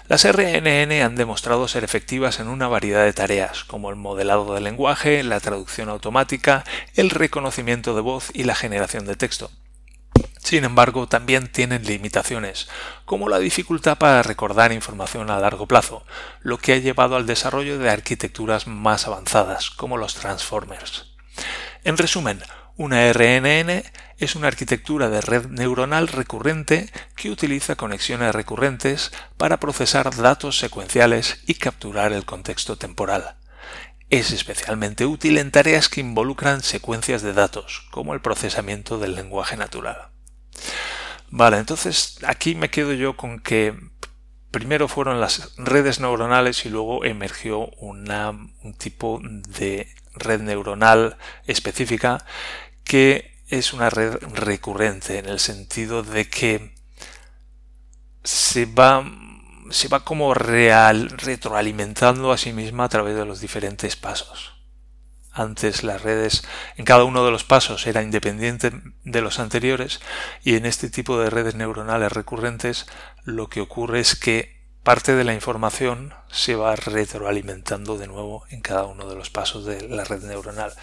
Las 0.07 0.25
RNN 0.29 0.91
han 1.01 1.15
demostrado 1.15 1.67
ser 1.67 1.83
efectivas 1.83 2.39
en 2.39 2.49
una 2.49 2.67
variedad 2.67 3.05
de 3.05 3.13
tareas, 3.13 3.63
como 3.63 3.89
el 3.89 3.95
modelado 3.95 4.53
del 4.53 4.65
lenguaje, 4.65 5.23
la 5.23 5.39
traducción 5.39 5.87
automática, 5.87 6.65
el 6.95 7.09
reconocimiento 7.09 7.95
de 7.95 8.01
voz 8.01 8.29
y 8.33 8.43
la 8.43 8.55
generación 8.55 9.05
de 9.05 9.15
texto. 9.15 9.49
Sin 10.43 10.65
embargo, 10.65 11.07
también 11.07 11.47
tienen 11.47 11.85
limitaciones, 11.85 12.67
como 13.05 13.29
la 13.29 13.39
dificultad 13.39 13.97
para 13.97 14.21
recordar 14.23 14.73
información 14.73 15.31
a 15.31 15.39
largo 15.39 15.67
plazo, 15.67 16.05
lo 16.41 16.57
que 16.57 16.73
ha 16.73 16.77
llevado 16.77 17.15
al 17.15 17.25
desarrollo 17.25 17.79
de 17.79 17.89
arquitecturas 17.89 18.67
más 18.67 19.07
avanzadas, 19.07 19.71
como 19.71 19.97
los 19.97 20.15
transformers. 20.15 21.13
En 21.85 21.97
resumen, 21.97 22.43
una 22.75 23.11
RNN 23.13 23.83
es 24.17 24.35
una 24.35 24.47
arquitectura 24.47 25.09
de 25.09 25.21
red 25.21 25.47
neuronal 25.47 26.09
recurrente 26.09 26.91
que 27.15 27.29
utiliza 27.29 27.75
conexiones 27.75 28.35
recurrentes 28.35 29.11
para 29.37 29.61
procesar 29.61 30.13
datos 30.13 30.59
secuenciales 30.59 31.39
y 31.47 31.53
capturar 31.55 32.11
el 32.11 32.25
contexto 32.25 32.77
temporal. 32.77 33.37
Es 34.09 34.31
especialmente 34.31 35.05
útil 35.05 35.37
en 35.37 35.51
tareas 35.51 35.87
que 35.87 36.01
involucran 36.01 36.61
secuencias 36.61 37.21
de 37.21 37.33
datos, 37.33 37.87
como 37.91 38.13
el 38.13 38.21
procesamiento 38.21 38.99
del 38.99 39.15
lenguaje 39.15 39.55
natural. 39.55 40.12
Vale, 41.29 41.57
entonces 41.57 42.19
aquí 42.27 42.55
me 42.55 42.69
quedo 42.69 42.93
yo 42.93 43.17
con 43.17 43.39
que 43.39 43.75
primero 44.51 44.87
fueron 44.87 45.19
las 45.19 45.55
redes 45.57 45.99
neuronales 45.99 46.65
y 46.65 46.69
luego 46.69 47.05
emergió 47.05 47.65
un 47.79 48.75
tipo 48.77 49.19
de 49.23 49.87
red 50.13 50.41
neuronal 50.41 51.17
específica 51.47 52.23
que 52.83 53.41
es 53.47 53.73
una 53.73 53.89
red 53.89 54.17
recurrente 54.33 55.17
en 55.17 55.25
el 55.25 55.39
sentido 55.39 56.03
de 56.03 56.29
que 56.29 56.75
se 58.23 58.65
va 58.65 59.03
se 59.71 59.87
va 59.87 60.03
como 60.03 60.33
real, 60.33 61.09
retroalimentando 61.09 62.31
a 62.31 62.37
sí 62.37 62.53
misma 62.53 62.85
a 62.85 62.89
través 62.89 63.15
de 63.15 63.25
los 63.25 63.39
diferentes 63.41 63.95
pasos. 63.95 64.62
Antes 65.33 65.83
las 65.83 66.03
redes 66.03 66.43
en 66.77 66.85
cada 66.85 67.05
uno 67.05 67.25
de 67.25 67.31
los 67.31 67.43
pasos 67.43 67.87
era 67.87 68.03
independiente 68.03 68.71
de 69.03 69.21
los 69.21 69.39
anteriores 69.39 69.99
y 70.43 70.55
en 70.55 70.67
este 70.67 70.89
tipo 70.89 71.19
de 71.19 71.31
redes 71.31 71.55
neuronales 71.55 72.11
recurrentes 72.11 72.85
lo 73.23 73.49
que 73.49 73.61
ocurre 73.61 73.99
es 73.99 74.15
que 74.15 74.52
parte 74.83 75.15
de 75.15 75.23
la 75.23 75.33
información 75.33 76.13
se 76.29 76.55
va 76.55 76.75
retroalimentando 76.75 77.97
de 77.97 78.07
nuevo 78.07 78.43
en 78.49 78.61
cada 78.61 78.85
uno 78.85 79.07
de 79.07 79.15
los 79.15 79.29
pasos 79.29 79.65
de 79.65 79.87
la 79.87 80.03
red 80.03 80.23
neuronal. 80.23 80.73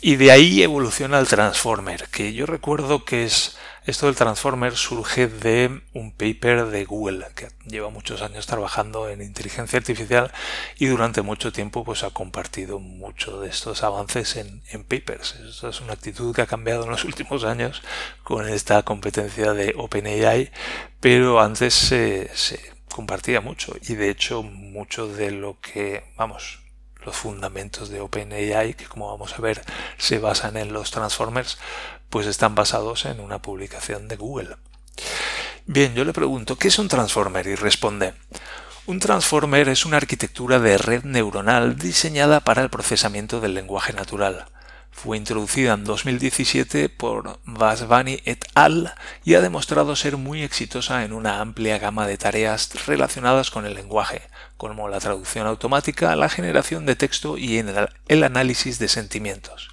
Y 0.00 0.16
de 0.16 0.30
ahí 0.30 0.62
evoluciona 0.62 1.18
el 1.18 1.26
transformer, 1.26 2.08
que 2.08 2.32
yo 2.34 2.46
recuerdo 2.46 3.04
que 3.04 3.24
es 3.24 3.56
esto 3.84 4.06
del 4.06 4.14
transformer 4.14 4.76
surge 4.76 5.26
de 5.26 5.80
un 5.92 6.12
paper 6.12 6.66
de 6.66 6.84
Google 6.84 7.26
que 7.34 7.48
lleva 7.66 7.90
muchos 7.90 8.22
años 8.22 8.46
trabajando 8.46 9.08
en 9.08 9.22
inteligencia 9.22 9.76
artificial 9.76 10.30
y 10.78 10.86
durante 10.86 11.22
mucho 11.22 11.50
tiempo 11.50 11.82
pues 11.82 12.04
ha 12.04 12.10
compartido 12.10 12.78
mucho 12.78 13.40
de 13.40 13.48
estos 13.48 13.82
avances 13.82 14.36
en, 14.36 14.84
papers. 14.84 15.34
Esta 15.48 15.70
es 15.70 15.80
una 15.80 15.94
actitud 15.94 16.32
que 16.32 16.42
ha 16.42 16.46
cambiado 16.46 16.84
en 16.84 16.90
los 16.90 17.04
últimos 17.06 17.42
años 17.42 17.82
con 18.22 18.48
esta 18.48 18.84
competencia 18.84 19.52
de 19.52 19.74
OpenAI, 19.76 20.52
pero 21.00 21.40
antes 21.40 21.74
se 21.74 22.30
compartía 22.92 23.40
mucho 23.40 23.74
y 23.82 23.94
de 23.94 24.10
hecho 24.10 24.42
mucho 24.42 25.08
de 25.08 25.30
lo 25.30 25.60
que, 25.60 26.04
vamos, 26.16 26.60
los 27.04 27.16
fundamentos 27.16 27.88
de 27.88 28.00
OpenAI, 28.00 28.74
que 28.74 28.84
como 28.84 29.08
vamos 29.10 29.34
a 29.34 29.42
ver 29.42 29.62
se 29.98 30.18
basan 30.18 30.56
en 30.56 30.72
los 30.72 30.90
transformers, 30.90 31.58
pues 32.10 32.26
están 32.26 32.54
basados 32.54 33.04
en 33.04 33.20
una 33.20 33.40
publicación 33.40 34.08
de 34.08 34.16
Google. 34.16 34.56
Bien, 35.66 35.94
yo 35.94 36.04
le 36.04 36.12
pregunto, 36.12 36.56
¿qué 36.56 36.68
es 36.68 36.78
un 36.78 36.88
transformer? 36.88 37.46
Y 37.46 37.54
responde, 37.54 38.14
un 38.86 38.98
transformer 38.98 39.68
es 39.68 39.86
una 39.86 39.96
arquitectura 39.96 40.58
de 40.58 40.76
red 40.76 41.04
neuronal 41.04 41.76
diseñada 41.76 42.40
para 42.40 42.62
el 42.62 42.68
procesamiento 42.70 43.40
del 43.40 43.54
lenguaje 43.54 43.92
natural. 43.92 44.46
Fue 44.92 45.16
introducida 45.16 45.72
en 45.72 45.84
2017 45.84 46.88
por 46.88 47.40
Vasvani 47.44 48.20
et 48.24 48.44
al. 48.54 48.94
y 49.24 49.34
ha 49.34 49.40
demostrado 49.40 49.96
ser 49.96 50.16
muy 50.16 50.42
exitosa 50.42 51.04
en 51.04 51.12
una 51.12 51.40
amplia 51.40 51.78
gama 51.78 52.06
de 52.06 52.18
tareas 52.18 52.86
relacionadas 52.86 53.50
con 53.50 53.66
el 53.66 53.74
lenguaje, 53.74 54.22
como 54.56 54.88
la 54.88 55.00
traducción 55.00 55.46
automática, 55.46 56.14
la 56.14 56.28
generación 56.28 56.86
de 56.86 56.94
texto 56.94 57.36
y 57.36 57.58
el 58.08 58.22
análisis 58.22 58.78
de 58.78 58.88
sentimientos. 58.88 59.70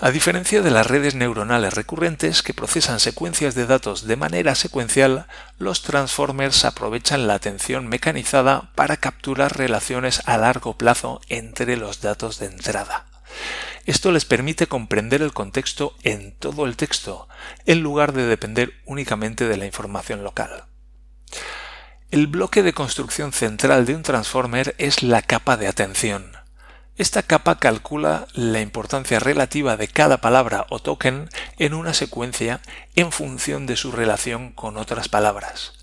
A 0.00 0.12
diferencia 0.12 0.62
de 0.62 0.70
las 0.70 0.86
redes 0.86 1.16
neuronales 1.16 1.74
recurrentes 1.74 2.44
que 2.44 2.54
procesan 2.54 3.00
secuencias 3.00 3.56
de 3.56 3.66
datos 3.66 4.06
de 4.06 4.14
manera 4.14 4.54
secuencial, 4.54 5.26
los 5.58 5.82
transformers 5.82 6.64
aprovechan 6.64 7.26
la 7.26 7.34
atención 7.34 7.88
mecanizada 7.88 8.70
para 8.76 8.96
capturar 8.96 9.58
relaciones 9.58 10.22
a 10.26 10.38
largo 10.38 10.76
plazo 10.76 11.20
entre 11.28 11.76
los 11.76 12.00
datos 12.00 12.38
de 12.38 12.46
entrada. 12.46 13.06
Esto 13.86 14.12
les 14.12 14.24
permite 14.24 14.66
comprender 14.66 15.22
el 15.22 15.32
contexto 15.32 15.94
en 16.02 16.36
todo 16.36 16.66
el 16.66 16.76
texto, 16.76 17.28
en 17.64 17.80
lugar 17.80 18.12
de 18.12 18.26
depender 18.26 18.74
únicamente 18.84 19.48
de 19.48 19.56
la 19.56 19.66
información 19.66 20.24
local. 20.24 20.66
El 22.10 22.26
bloque 22.26 22.62
de 22.62 22.72
construcción 22.72 23.32
central 23.32 23.86
de 23.86 23.94
un 23.94 24.02
transformer 24.02 24.74
es 24.78 25.02
la 25.02 25.22
capa 25.22 25.56
de 25.56 25.68
atención. 25.68 26.32
Esta 26.96 27.22
capa 27.22 27.58
calcula 27.58 28.26
la 28.32 28.60
importancia 28.60 29.20
relativa 29.20 29.76
de 29.76 29.88
cada 29.88 30.18
palabra 30.18 30.66
o 30.68 30.80
token 30.80 31.28
en 31.58 31.74
una 31.74 31.94
secuencia 31.94 32.60
en 32.96 33.12
función 33.12 33.66
de 33.66 33.76
su 33.76 33.92
relación 33.92 34.52
con 34.52 34.76
otras 34.76 35.08
palabras. 35.08 35.77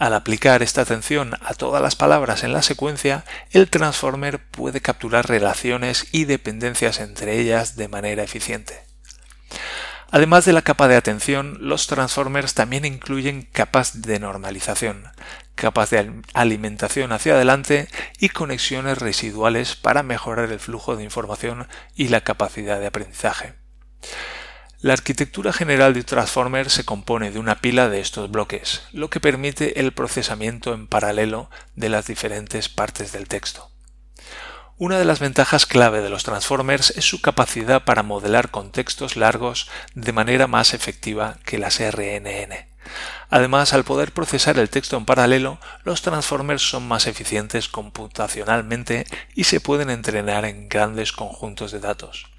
Al 0.00 0.14
aplicar 0.14 0.62
esta 0.62 0.80
atención 0.80 1.34
a 1.42 1.52
todas 1.52 1.82
las 1.82 1.94
palabras 1.94 2.42
en 2.42 2.54
la 2.54 2.62
secuencia, 2.62 3.26
el 3.50 3.68
transformer 3.68 4.42
puede 4.42 4.80
capturar 4.80 5.28
relaciones 5.28 6.06
y 6.10 6.24
dependencias 6.24 7.00
entre 7.00 7.38
ellas 7.38 7.76
de 7.76 7.86
manera 7.88 8.22
eficiente. 8.22 8.82
Además 10.10 10.46
de 10.46 10.54
la 10.54 10.62
capa 10.62 10.88
de 10.88 10.96
atención, 10.96 11.58
los 11.60 11.86
transformers 11.86 12.54
también 12.54 12.86
incluyen 12.86 13.42
capas 13.42 14.00
de 14.00 14.18
normalización, 14.18 15.04
capas 15.54 15.90
de 15.90 16.22
alimentación 16.32 17.12
hacia 17.12 17.34
adelante 17.34 17.86
y 18.18 18.30
conexiones 18.30 18.96
residuales 18.96 19.76
para 19.76 20.02
mejorar 20.02 20.50
el 20.50 20.60
flujo 20.60 20.96
de 20.96 21.04
información 21.04 21.68
y 21.94 22.08
la 22.08 22.22
capacidad 22.22 22.80
de 22.80 22.86
aprendizaje. 22.86 23.52
La 24.82 24.94
arquitectura 24.94 25.52
general 25.52 25.92
de 25.92 26.04
Transformer 26.04 26.70
se 26.70 26.86
compone 26.86 27.30
de 27.30 27.38
una 27.38 27.60
pila 27.60 27.90
de 27.90 28.00
estos 28.00 28.30
bloques, 28.30 28.80
lo 28.92 29.10
que 29.10 29.20
permite 29.20 29.78
el 29.78 29.92
procesamiento 29.92 30.72
en 30.72 30.86
paralelo 30.86 31.50
de 31.74 31.90
las 31.90 32.06
diferentes 32.06 32.70
partes 32.70 33.12
del 33.12 33.28
texto. 33.28 33.70
Una 34.78 34.98
de 34.98 35.04
las 35.04 35.18
ventajas 35.18 35.66
clave 35.66 36.00
de 36.00 36.08
los 36.08 36.24
Transformers 36.24 36.94
es 36.96 37.04
su 37.04 37.20
capacidad 37.20 37.84
para 37.84 38.02
modelar 38.02 38.50
contextos 38.50 39.16
largos 39.16 39.68
de 39.94 40.14
manera 40.14 40.46
más 40.46 40.72
efectiva 40.72 41.36
que 41.44 41.58
las 41.58 41.78
RNN. 41.78 42.66
Además, 43.28 43.74
al 43.74 43.84
poder 43.84 44.12
procesar 44.12 44.58
el 44.58 44.70
texto 44.70 44.96
en 44.96 45.04
paralelo, 45.04 45.60
los 45.84 46.00
Transformers 46.00 46.62
son 46.62 46.88
más 46.88 47.06
eficientes 47.06 47.68
computacionalmente 47.68 49.06
y 49.34 49.44
se 49.44 49.60
pueden 49.60 49.90
entrenar 49.90 50.46
en 50.46 50.70
grandes 50.70 51.12
conjuntos 51.12 51.70
de 51.70 51.80
datos. 51.80 52.30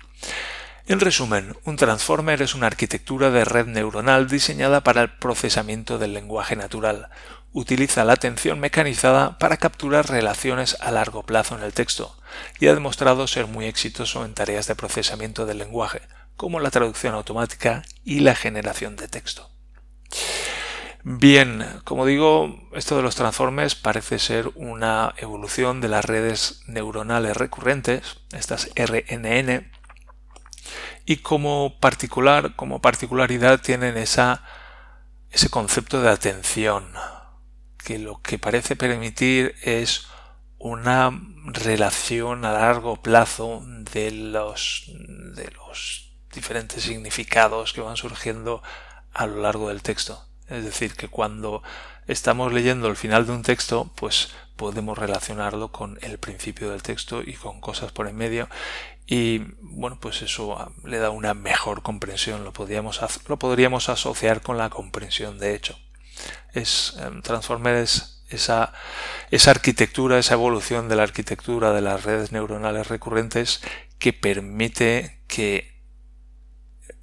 En 0.92 1.00
resumen, 1.00 1.56
un 1.64 1.78
transformer 1.78 2.42
es 2.42 2.54
una 2.54 2.68
arquitectura 2.68 3.32
de 3.32 3.46
red 3.46 3.66
neuronal 3.66 4.28
diseñada 4.28 4.82
para 4.82 5.02
el 5.02 5.10
procesamiento 5.10 5.98
del 5.98 6.14
lenguaje 6.14 6.58
natural. 6.58 7.08
Utiliza 7.54 8.04
la 8.04 8.12
atención 8.12 8.60
mecanizada 8.60 9.38
para 9.38 9.56
capturar 9.56 10.10
relaciones 10.10 10.76
a 10.82 10.92
largo 10.92 11.24
plazo 11.24 11.58
en 11.58 11.64
el 11.64 11.72
texto 11.72 12.18
y 12.60 12.68
ha 12.68 12.74
demostrado 12.74 13.26
ser 13.28 13.48
muy 13.48 13.68
exitoso 13.68 14.26
en 14.26 14.34
tareas 14.34 14.68
de 14.68 14.76
procesamiento 14.76 15.46
del 15.46 15.60
lenguaje, 15.60 16.02
como 16.36 16.60
la 16.60 16.72
traducción 16.72 17.16
automática 17.16 17.84
y 18.04 18.20
la 18.20 18.36
generación 18.36 18.98
de 18.98 19.08
texto. 19.08 19.50
Bien, 21.04 21.66
como 21.86 22.06
digo, 22.06 22.68
esto 22.74 22.98
de 22.98 23.02
los 23.02 23.16
transformers 23.16 23.76
parece 23.76 24.20
ser 24.20 24.52
una 24.56 25.14
evolución 25.16 25.80
de 25.80 25.88
las 25.88 26.04
redes 26.04 26.64
neuronales 26.68 27.38
recurrentes, 27.38 28.18
estas 28.34 28.70
RNN, 28.76 29.72
y 31.06 31.18
como 31.18 31.80
particular, 31.80 32.56
como 32.56 32.82
particularidad 32.82 33.62
tienen 33.62 33.98
esa, 33.98 34.44
ese 35.30 35.50
concepto 35.50 36.02
de 36.02 36.10
atención, 36.10 36.94
que 37.78 38.00
lo 38.00 38.22
que 38.22 38.40
parece 38.40 38.76
permitir 38.76 39.56
es 39.64 40.08
una 40.58 41.12
relación 41.46 42.46
a 42.46 42.52
largo 42.52 43.02
plazo 43.02 43.64
de 43.66 44.12
los, 44.12 44.86
de 45.36 45.50
los 45.52 46.12
diferentes 46.34 46.84
significados 46.84 47.74
que 47.74 47.82
van 47.82 47.98
surgiendo 47.98 48.62
a 49.14 49.26
lo 49.26 49.42
largo 49.42 49.70
del 49.70 49.82
texto. 49.82 50.24
Es 50.48 50.64
decir, 50.64 50.96
que 50.96 51.08
cuando 51.08 51.64
estamos 52.08 52.54
leyendo 52.54 52.88
el 52.88 52.96
final 52.96 53.26
de 53.26 53.32
un 53.32 53.42
texto, 53.42 53.92
pues 53.96 54.30
podemos 54.56 54.98
relacionarlo 54.98 55.72
con 55.72 55.98
el 56.02 56.20
principio 56.20 56.70
del 56.70 56.84
texto 56.84 57.22
y 57.22 57.34
con 57.34 57.62
cosas 57.62 57.92
por 57.92 58.08
en 58.08 58.16
medio. 58.16 58.48
Y 59.14 59.40
bueno, 59.60 59.98
pues 60.00 60.22
eso 60.22 60.58
ah, 60.58 60.72
le 60.86 60.98
da 60.98 61.10
una 61.10 61.34
mejor 61.34 61.82
comprensión. 61.82 62.46
Lo, 62.46 62.54
podríamos, 62.54 63.02
lo 63.28 63.38
podríamos 63.38 63.90
asociar 63.90 64.40
con 64.40 64.58
la 64.58 64.70
comprensión 64.70 65.38
de 65.38 65.54
hecho. 65.54 65.78
Es, 66.54 66.96
em, 66.98 67.22
Transformer 67.22 67.76
es 67.76 68.24
esa, 68.30 68.72
esa 69.30 69.52
arquitectura, 69.52 70.18
esa 70.18 70.36
evolución 70.36 70.88
de 70.88 70.96
la 70.96 71.04
arquitectura 71.04 71.74
de 71.74 71.82
las 71.82 72.06
redes 72.06 72.32
neuronales 72.32 72.88
recurrentes 72.88 73.62
que 74.00 74.14
permite 74.14 75.20
que 75.28 75.84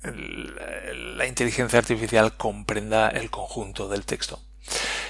la 0.03 1.27
inteligencia 1.27 1.79
artificial 1.79 2.39
comprenda 2.39 3.11
el 3.11 3.29
conjunto 3.29 3.87
del 3.87 4.07
texto. 4.07 4.41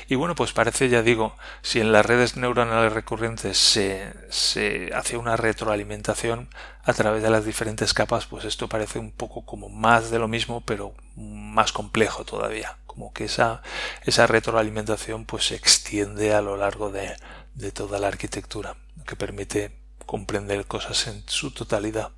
Y 0.08 0.14
bueno, 0.14 0.34
pues 0.34 0.52
parece, 0.52 0.88
ya 0.88 1.02
digo, 1.02 1.36
si 1.62 1.80
en 1.80 1.92
las 1.92 2.06
redes 2.06 2.36
neuronales 2.36 2.92
recurrentes 2.92 3.58
se, 3.58 4.12
se, 4.30 4.90
hace 4.94 5.16
una 5.16 5.36
retroalimentación 5.36 6.48
a 6.82 6.92
través 6.94 7.22
de 7.22 7.30
las 7.30 7.44
diferentes 7.44 7.92
capas, 7.92 8.26
pues 8.26 8.44
esto 8.44 8.68
parece 8.68 8.98
un 8.98 9.12
poco 9.12 9.44
como 9.44 9.68
más 9.68 10.10
de 10.10 10.18
lo 10.18 10.28
mismo, 10.28 10.62
pero 10.62 10.94
más 11.16 11.72
complejo 11.72 12.24
todavía. 12.24 12.78
Como 12.86 13.12
que 13.12 13.24
esa, 13.24 13.62
esa 14.04 14.26
retroalimentación 14.26 15.26
pues 15.26 15.46
se 15.46 15.54
extiende 15.54 16.32
a 16.32 16.40
lo 16.40 16.56
largo 16.56 16.90
de, 16.90 17.14
de 17.54 17.72
toda 17.72 17.98
la 17.98 18.08
arquitectura, 18.08 18.76
que 19.06 19.16
permite 19.16 19.76
comprender 20.06 20.64
cosas 20.64 21.06
en 21.06 21.22
su 21.26 21.50
totalidad. 21.50 22.10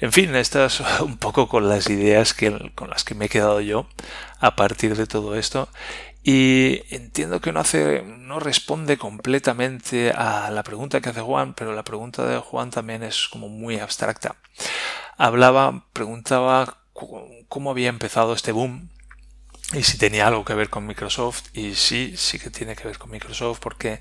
En 0.00 0.12
fin, 0.12 0.34
estas 0.34 0.80
un 1.00 1.16
poco 1.16 1.48
con 1.48 1.68
las 1.68 1.88
ideas 1.88 2.34
que, 2.34 2.72
con 2.74 2.90
las 2.90 3.04
que 3.04 3.14
me 3.14 3.26
he 3.26 3.28
quedado 3.28 3.60
yo 3.60 3.86
a 4.40 4.56
partir 4.56 4.96
de 4.96 5.06
todo 5.06 5.34
esto. 5.36 5.68
Y 6.26 6.82
entiendo 6.88 7.42
que 7.42 7.52
no 7.52 7.60
hace, 7.60 8.02
no 8.02 8.40
responde 8.40 8.96
completamente 8.96 10.10
a 10.10 10.50
la 10.50 10.62
pregunta 10.62 11.02
que 11.02 11.10
hace 11.10 11.20
Juan, 11.20 11.52
pero 11.52 11.74
la 11.74 11.84
pregunta 11.84 12.26
de 12.26 12.38
Juan 12.38 12.70
también 12.70 13.02
es 13.02 13.28
como 13.28 13.50
muy 13.50 13.78
abstracta. 13.78 14.36
Hablaba, 15.18 15.84
preguntaba 15.92 16.78
cómo 17.48 17.70
había 17.70 17.90
empezado 17.90 18.32
este 18.32 18.52
boom 18.52 18.88
y 19.74 19.82
si 19.82 19.98
tenía 19.98 20.26
algo 20.26 20.46
que 20.46 20.54
ver 20.54 20.70
con 20.70 20.86
Microsoft. 20.86 21.44
Y 21.52 21.74
sí, 21.74 22.14
sí 22.16 22.38
que 22.38 22.48
tiene 22.48 22.74
que 22.74 22.88
ver 22.88 22.98
con 22.98 23.10
Microsoft 23.10 23.58
porque 23.60 24.00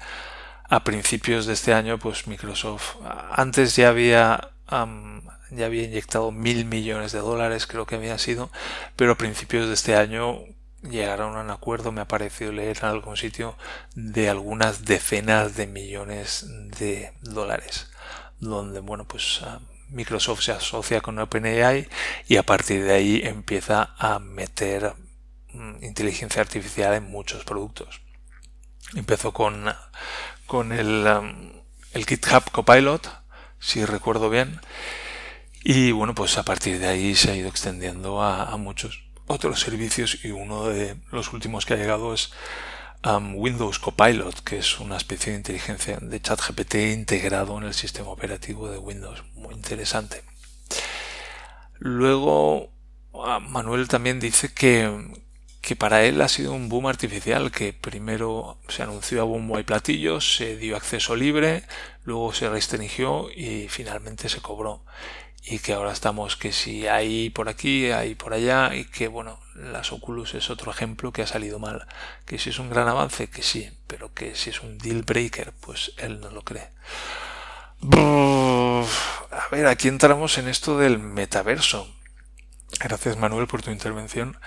a 0.69 0.83
principios 0.85 1.45
de 1.45 1.53
este 1.53 1.73
año, 1.73 1.99
pues 1.99 2.27
Microsoft 2.27 2.95
antes 3.31 3.75
ya 3.75 3.89
había 3.89 4.49
ya 5.51 5.65
había 5.65 5.83
inyectado 5.83 6.31
mil 6.31 6.65
millones 6.65 7.11
de 7.11 7.19
dólares, 7.19 7.67
creo 7.67 7.85
que 7.85 7.95
había 7.95 8.17
sido, 8.17 8.49
pero 8.95 9.11
a 9.11 9.17
principios 9.17 9.67
de 9.67 9.73
este 9.73 9.95
año 9.95 10.39
llegaron 10.83 11.35
a 11.35 11.41
un 11.41 11.49
acuerdo, 11.49 11.91
me 11.91 12.01
ha 12.01 12.07
parecido 12.07 12.51
leer 12.51 12.79
en 12.79 12.85
algún 12.85 13.17
sitio, 13.17 13.57
de 13.95 14.29
algunas 14.29 14.85
decenas 14.85 15.55
de 15.55 15.67
millones 15.67 16.45
de 16.79 17.13
dólares, 17.21 17.91
donde, 18.39 18.79
bueno, 18.79 19.07
pues 19.07 19.41
ah, 19.43 19.59
Microsoft 19.89 20.41
se 20.41 20.51
asocia 20.51 21.01
con 21.01 21.19
OpenAI 21.19 21.87
y 22.27 22.37
a 22.37 22.43
partir 22.43 22.83
de 22.83 22.93
ahí 22.93 23.21
empieza 23.23 23.93
a 23.97 24.19
meter 24.19 24.93
mm, 25.53 25.83
inteligencia 25.83 26.41
artificial 26.41 26.93
en 26.93 27.09
muchos 27.09 27.43
productos. 27.43 28.01
Empezó 28.95 29.33
con, 29.33 29.73
con 30.45 30.71
el, 30.71 31.07
el 31.93 32.05
GitHub 32.05 32.51
Copilot, 32.51 33.09
si 33.59 33.85
recuerdo 33.85 34.29
bien, 34.29 34.59
y 35.63 35.93
bueno, 35.93 36.13
pues 36.13 36.37
a 36.37 36.43
partir 36.43 36.77
de 36.79 36.87
ahí 36.87 37.15
se 37.15 37.31
ha 37.31 37.35
ido 37.35 37.47
extendiendo 37.47 38.21
a, 38.21 38.55
muchos 38.57 39.01
otros 39.27 39.59
servicios 39.59 40.23
y 40.23 40.31
uno 40.31 40.65
de 40.65 40.95
los 41.11 41.33
últimos 41.33 41.65
que 41.65 41.73
ha 41.73 41.77
llegado 41.77 42.13
es 42.13 42.31
Windows 43.05 43.79
Copilot, 43.79 44.41
que 44.41 44.59
es 44.59 44.79
una 44.79 44.97
especie 44.97 45.31
de 45.31 45.39
inteligencia 45.39 45.97
de 46.01 46.21
chat 46.21 46.39
GPT 46.39 46.75
integrado 46.93 47.57
en 47.57 47.65
el 47.65 47.73
sistema 47.73 48.09
operativo 48.09 48.69
de 48.69 48.77
Windows. 48.77 49.23
Muy 49.35 49.53
interesante. 49.53 50.23
Luego, 51.79 52.71
ah, 53.13 53.39
Manuel 53.39 53.89
también 53.89 54.21
dice 54.21 54.53
que, 54.53 54.89
que 55.61 55.75
para 55.75 56.05
él 56.05 56.21
ha 56.21 56.29
sido 56.29 56.53
un 56.53 56.69
boom 56.69 56.87
artificial, 56.87 57.51
que 57.51 57.73
primero 57.73 58.57
se 58.69 58.83
anunció 58.83 59.21
a 59.21 59.25
bombo 59.25 59.59
y 59.59 59.63
platillos, 59.63 60.37
se 60.37 60.55
dio 60.55 60.77
acceso 60.77 61.15
libre, 61.15 61.63
luego 62.05 62.33
se 62.33 62.49
restringió 62.49 63.29
y 63.35 63.67
finalmente 63.67 64.29
se 64.29 64.39
cobró 64.39 64.85
y 65.45 65.59
que 65.59 65.73
ahora 65.73 65.91
estamos 65.91 66.37
que 66.37 66.53
si 66.53 66.87
hay 66.87 67.29
por 67.29 67.49
aquí, 67.49 67.91
hay 67.91 68.15
por 68.15 68.33
allá 68.33 68.73
y 68.75 68.85
que 68.85 69.09
bueno, 69.09 69.39
las 69.55 69.91
Oculus 69.91 70.35
es 70.35 70.49
otro 70.49 70.71
ejemplo 70.71 71.11
que 71.11 71.21
ha 71.21 71.27
salido 71.27 71.59
mal. 71.59 71.85
Que 72.25 72.39
si 72.39 72.49
es 72.49 72.59
un 72.59 72.69
gran 72.69 72.87
avance, 72.87 73.29
que 73.29 73.43
sí, 73.43 73.69
pero 73.87 74.13
que 74.13 74.35
si 74.35 74.51
es 74.51 74.61
un 74.61 74.77
deal 74.77 75.03
breaker, 75.03 75.53
pues 75.59 75.93
él 75.97 76.21
no 76.21 76.29
lo 76.29 76.43
cree. 76.43 76.69
A 77.91 79.47
ver, 79.51 79.67
aquí 79.67 79.89
entramos 79.89 80.37
en 80.37 80.47
esto 80.47 80.77
del 80.77 80.97
metaverso. 80.97 81.93
Gracias 82.79 83.17
Manuel 83.17 83.47
por 83.47 83.61
tu 83.61 83.71
intervención. 83.71 84.37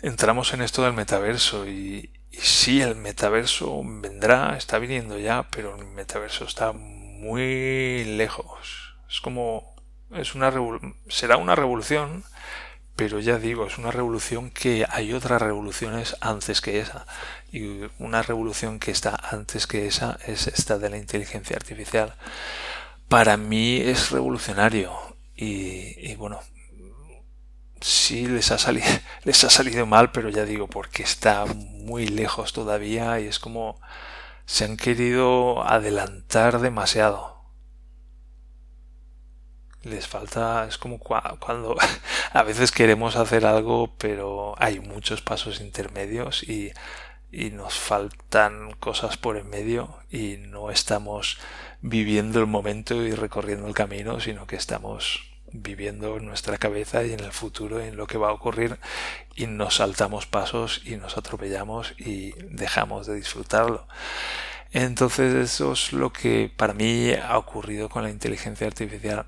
Entramos 0.00 0.54
en 0.54 0.62
esto 0.62 0.82
del 0.82 0.94
metaverso 0.94 1.66
y, 1.68 2.10
y 2.30 2.38
sí, 2.38 2.80
el 2.80 2.96
metaverso 2.96 3.82
vendrá, 3.84 4.56
está 4.56 4.78
viniendo 4.78 5.18
ya, 5.18 5.46
pero 5.50 5.76
el 5.76 5.84
metaverso 5.86 6.44
está 6.44 6.72
muy 6.72 8.04
lejos. 8.04 8.94
Es 9.10 9.20
como 9.20 9.77
es 10.12 10.34
una 10.34 10.52
será 11.08 11.36
una 11.36 11.54
revolución, 11.54 12.24
pero 12.96 13.20
ya 13.20 13.38
digo, 13.38 13.66
es 13.66 13.78
una 13.78 13.90
revolución 13.90 14.50
que 14.50 14.84
hay 14.88 15.12
otras 15.12 15.40
revoluciones 15.40 16.16
antes 16.20 16.60
que 16.60 16.80
esa. 16.80 17.06
Y 17.52 17.82
una 17.98 18.22
revolución 18.22 18.78
que 18.80 18.90
está 18.90 19.14
antes 19.30 19.66
que 19.66 19.86
esa 19.86 20.18
es 20.26 20.48
esta 20.48 20.78
de 20.78 20.90
la 20.90 20.96
inteligencia 20.96 21.56
artificial. 21.56 22.14
Para 23.08 23.36
mí 23.36 23.76
es 23.76 24.10
revolucionario. 24.10 24.92
Y, 25.36 26.16
bueno, 26.16 26.40
sí 27.80 28.26
les 28.26 28.50
ha, 28.50 28.58
salido, 28.58 28.86
les 29.24 29.44
ha 29.44 29.50
salido 29.50 29.86
mal, 29.86 30.10
pero 30.10 30.28
ya 30.28 30.44
digo, 30.44 30.66
porque 30.66 31.04
está 31.04 31.44
muy 31.46 32.08
lejos 32.08 32.52
todavía 32.52 33.20
y 33.20 33.28
es 33.28 33.38
como 33.38 33.80
se 34.44 34.64
han 34.64 34.76
querido 34.76 35.62
adelantar 35.62 36.58
demasiado 36.60 37.37
les 39.88 40.06
falta, 40.06 40.66
es 40.68 40.78
como 40.78 40.98
cuando 40.98 41.76
a 42.32 42.42
veces 42.42 42.70
queremos 42.70 43.16
hacer 43.16 43.46
algo, 43.46 43.94
pero 43.98 44.54
hay 44.58 44.80
muchos 44.80 45.20
pasos 45.22 45.60
intermedios 45.60 46.42
y, 46.42 46.72
y 47.32 47.50
nos 47.50 47.74
faltan 47.74 48.72
cosas 48.80 49.16
por 49.16 49.36
en 49.36 49.50
medio 49.50 49.98
y 50.10 50.36
no 50.38 50.70
estamos 50.70 51.38
viviendo 51.80 52.40
el 52.40 52.46
momento 52.46 53.02
y 53.04 53.12
recorriendo 53.12 53.66
el 53.66 53.74
camino, 53.74 54.20
sino 54.20 54.46
que 54.46 54.56
estamos 54.56 55.28
viviendo 55.52 56.16
en 56.16 56.26
nuestra 56.26 56.58
cabeza 56.58 57.04
y 57.04 57.12
en 57.12 57.20
el 57.20 57.32
futuro 57.32 57.80
en 57.80 57.96
lo 57.96 58.06
que 58.06 58.18
va 58.18 58.28
a 58.28 58.32
ocurrir 58.32 58.78
y 59.34 59.46
nos 59.46 59.76
saltamos 59.76 60.26
pasos 60.26 60.82
y 60.84 60.96
nos 60.96 61.16
atropellamos 61.16 61.94
y 61.98 62.32
dejamos 62.50 63.06
de 63.06 63.14
disfrutarlo. 63.14 63.86
Entonces 64.72 65.34
eso 65.34 65.72
es 65.72 65.92
lo 65.92 66.12
que 66.12 66.52
para 66.54 66.74
mí 66.74 67.12
ha 67.12 67.38
ocurrido 67.38 67.88
con 67.88 68.02
la 68.02 68.10
inteligencia 68.10 68.66
artificial, 68.66 69.26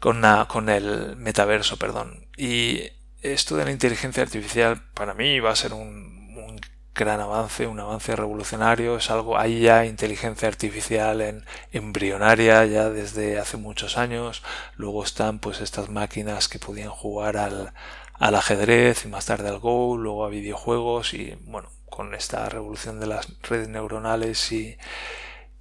con, 0.00 0.22
con 0.48 0.68
el 0.68 1.16
metaverso, 1.16 1.78
perdón. 1.78 2.26
Y 2.36 2.82
esto 3.22 3.56
de 3.56 3.64
la 3.64 3.72
inteligencia 3.72 4.22
artificial 4.22 4.82
para 4.94 5.14
mí 5.14 5.40
va 5.40 5.50
a 5.50 5.56
ser 5.56 5.72
un, 5.72 6.36
un 6.36 6.60
gran 6.94 7.20
avance, 7.20 7.66
un 7.66 7.80
avance 7.80 8.14
revolucionario. 8.14 8.96
Es 8.96 9.10
algo, 9.10 9.38
hay 9.38 9.60
ya 9.60 9.86
inteligencia 9.86 10.48
artificial 10.48 11.20
en 11.20 11.44
embrionaria 11.72 12.64
ya 12.66 12.90
desde 12.90 13.38
hace 13.38 13.56
muchos 13.56 13.96
años. 13.98 14.42
Luego 14.76 15.04
están 15.04 15.38
pues 15.38 15.60
estas 15.60 15.88
máquinas 15.88 16.48
que 16.48 16.58
podían 16.58 16.90
jugar 16.90 17.36
al, 17.36 17.72
al 18.14 18.34
ajedrez 18.34 19.04
y 19.04 19.08
más 19.08 19.26
tarde 19.26 19.48
al 19.48 19.58
Go, 19.58 19.96
luego 19.96 20.24
a 20.24 20.28
videojuegos 20.28 21.14
y 21.14 21.36
bueno, 21.46 21.70
con 21.94 22.12
esta 22.12 22.48
revolución 22.48 22.98
de 22.98 23.06
las 23.06 23.28
redes 23.42 23.68
neuronales 23.68 24.50
y, 24.50 24.76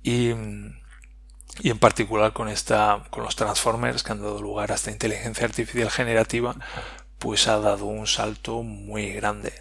y, 0.02 0.30
en 0.30 1.80
particular 1.80 2.34
con, 2.34 2.50
esta, 2.50 3.04
con 3.12 3.24
los 3.24 3.36
transformers 3.36 4.02
que 4.02 4.14
han 4.14 4.22
dado 4.22 4.42
lugar 4.42 4.72
a 4.72 4.76
esta 4.76 4.90
inteligencia 4.90 5.46
artificial 5.46 5.92
generativa, 5.92 6.56
pues 7.20 7.48
ha 7.48 7.60
dado 7.60 7.86
un 7.86 8.08
salto 8.08 8.64
muy 8.64 9.14
grande. 9.14 9.54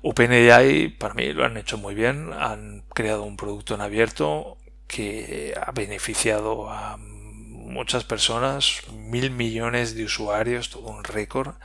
OpenAI 0.00 0.88
para 0.88 1.12
mí 1.12 1.34
lo 1.34 1.44
han 1.44 1.58
hecho 1.58 1.76
muy 1.76 1.94
bien, 1.94 2.32
han 2.32 2.82
creado 2.94 3.24
un 3.24 3.36
producto 3.36 3.74
en 3.74 3.82
abierto 3.82 4.56
que 4.86 5.54
ha 5.60 5.70
beneficiado 5.72 6.70
a 6.70 6.96
muchas 6.96 8.04
personas, 8.04 8.84
mil 8.90 9.30
millones 9.30 9.94
de 9.94 10.04
usuarios, 10.04 10.70
todo 10.70 10.88
un 10.88 11.04
récord 11.04 11.56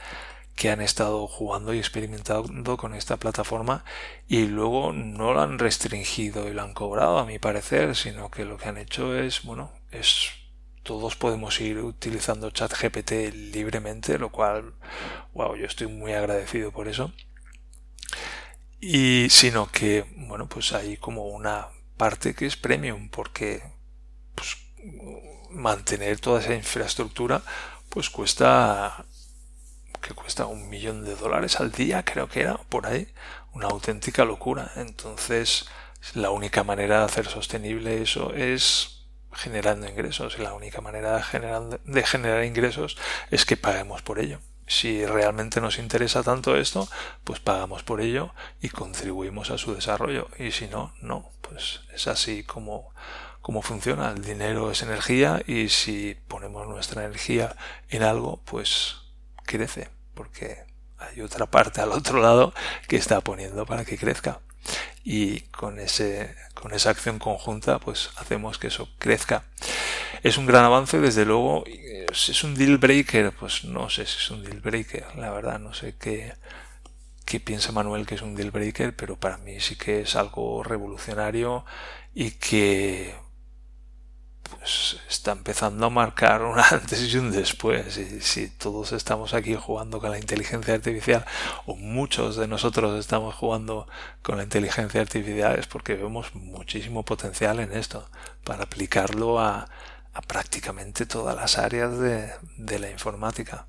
que 0.55 0.69
han 0.69 0.81
estado 0.81 1.27
jugando 1.27 1.73
y 1.73 1.79
experimentando 1.79 2.77
con 2.77 2.93
esta 2.93 3.17
plataforma 3.17 3.83
y 4.27 4.45
luego 4.45 4.93
no 4.93 5.33
lo 5.33 5.41
han 5.41 5.59
restringido 5.59 6.47
y 6.47 6.53
lo 6.53 6.61
han 6.61 6.73
cobrado 6.73 7.19
a 7.19 7.25
mi 7.25 7.39
parecer, 7.39 7.95
sino 7.95 8.31
que 8.31 8.45
lo 8.45 8.57
que 8.57 8.69
han 8.69 8.77
hecho 8.77 9.17
es, 9.17 9.43
bueno, 9.43 9.71
es 9.91 10.29
todos 10.83 11.15
podemos 11.15 11.59
ir 11.61 11.79
utilizando 11.79 12.51
ChatGPT 12.51 13.33
libremente, 13.51 14.19
lo 14.19 14.31
cual, 14.31 14.75
wow, 15.33 15.55
yo 15.55 15.65
estoy 15.65 15.87
muy 15.87 16.13
agradecido 16.13 16.71
por 16.71 16.87
eso. 16.87 17.11
Y 18.79 19.27
sino 19.31 19.67
que, 19.71 20.05
bueno, 20.15 20.47
pues 20.47 20.73
hay 20.73 20.97
como 20.97 21.25
una 21.27 21.69
parte 21.97 22.35
que 22.35 22.45
es 22.45 22.55
premium, 22.55 23.09
porque 23.09 23.63
pues, 24.35 24.57
mantener 25.49 26.19
toda 26.19 26.39
esa 26.39 26.53
infraestructura, 26.53 27.41
pues 27.89 28.11
cuesta 28.11 29.05
que 30.05 30.13
cuesta 30.13 30.45
un 30.45 30.69
millón 30.69 31.03
de 31.03 31.15
dólares 31.15 31.59
al 31.59 31.71
día, 31.71 32.03
creo 32.05 32.29
que 32.29 32.41
era, 32.41 32.57
por 32.69 32.85
ahí, 32.85 33.07
una 33.53 33.67
auténtica 33.67 34.23
locura. 34.23 34.71
Entonces, 34.75 35.67
la 36.13 36.29
única 36.29 36.63
manera 36.63 36.99
de 36.99 37.05
hacer 37.05 37.27
sostenible 37.27 38.01
eso 38.03 38.31
es 38.33 39.07
generando 39.33 39.89
ingresos 39.89 40.37
y 40.37 40.43
la 40.43 40.53
única 40.53 40.79
manera 40.79 41.17
de 41.17 42.03
generar, 42.03 42.45
ingresos 42.45 42.97
es 43.31 43.45
que 43.45 43.57
paguemos 43.57 44.03
por 44.03 44.19
ello. 44.19 44.39
Si 44.67 45.05
realmente 45.05 45.59
nos 45.59 45.79
interesa 45.79 46.23
tanto 46.23 46.55
esto, 46.55 46.87
pues 47.23 47.39
pagamos 47.39 47.83
por 47.83 47.99
ello 47.99 48.33
y 48.61 48.69
contribuimos 48.69 49.49
a 49.49 49.57
su 49.57 49.73
desarrollo. 49.73 50.27
Y 50.37 50.51
si 50.51 50.67
no, 50.67 50.93
no, 51.01 51.29
pues 51.41 51.81
es 51.93 52.07
así 52.07 52.43
como, 52.43 52.93
como 53.41 53.61
funciona. 53.61 54.11
El 54.11 54.23
dinero 54.23 54.71
es 54.71 54.81
energía 54.83 55.41
y 55.45 55.69
si 55.69 56.15
ponemos 56.27 56.67
nuestra 56.67 57.05
energía 57.05 57.55
en 57.89 58.03
algo, 58.03 58.41
pues 58.45 58.97
crece 59.45 59.94
porque 60.15 60.57
hay 60.97 61.21
otra 61.21 61.45
parte 61.45 61.81
al 61.81 61.91
otro 61.91 62.19
lado 62.19 62.53
que 62.87 62.95
está 62.95 63.21
poniendo 63.21 63.65
para 63.65 63.85
que 63.85 63.97
crezca. 63.97 64.39
Y 65.03 65.41
con 65.51 65.79
ese 65.79 66.35
con 66.55 66.73
esa 66.73 66.89
acción 66.89 67.19
conjunta 67.19 67.79
pues 67.79 68.09
hacemos 68.17 68.57
que 68.57 68.67
eso 68.67 68.89
crezca. 68.97 69.43
Es 70.23 70.37
un 70.37 70.47
gran 70.47 70.65
avance 70.65 70.99
desde 70.99 71.25
luego 71.25 71.63
es 72.09 72.43
un 72.43 72.55
deal 72.55 72.77
breaker 72.77 73.31
pues 73.33 73.65
no 73.65 73.89
sé 73.89 74.05
si 74.05 74.17
es 74.17 74.31
un 74.31 74.43
deal 74.43 74.61
breaker 74.61 75.15
la 75.17 75.31
verdad 75.31 75.59
no 75.59 75.73
sé 75.73 75.95
qué 75.99 76.33
qué 77.25 77.39
piensa 77.39 77.71
Manuel 77.71 78.05
que 78.05 78.15
es 78.15 78.21
un 78.21 78.35
deal 78.35 78.51
breaker 78.51 78.95
pero 78.95 79.17
para 79.17 79.37
mí 79.37 79.59
sí 79.59 79.75
que 79.75 80.01
es 80.01 80.15
algo 80.15 80.63
revolucionario 80.63 81.65
y 82.13 82.31
que 82.31 83.13
pues 84.49 84.97
está 85.09 85.31
empezando 85.31 85.85
a 85.85 85.89
marcar 85.89 86.41
un 86.41 86.59
antes 86.71 87.01
y 87.01 87.17
un 87.17 87.31
después. 87.31 87.97
Y 87.97 88.21
si 88.21 88.49
todos 88.49 88.91
estamos 88.91 89.33
aquí 89.33 89.55
jugando 89.55 89.99
con 89.99 90.11
la 90.11 90.19
inteligencia 90.19 90.73
artificial, 90.73 91.25
o 91.65 91.75
muchos 91.75 92.35
de 92.35 92.47
nosotros 92.47 92.99
estamos 92.99 93.35
jugando 93.35 93.87
con 94.21 94.37
la 94.37 94.43
inteligencia 94.43 95.01
artificial, 95.01 95.57
es 95.59 95.67
porque 95.67 95.95
vemos 95.95 96.33
muchísimo 96.35 97.03
potencial 97.03 97.59
en 97.59 97.71
esto, 97.73 98.09
para 98.43 98.63
aplicarlo 98.63 99.39
a, 99.39 99.69
prácticamente 100.27 101.05
todas 101.05 101.35
las 101.35 101.57
áreas 101.57 101.99
de, 101.99 102.79
la 102.79 102.89
informática. 102.89 103.67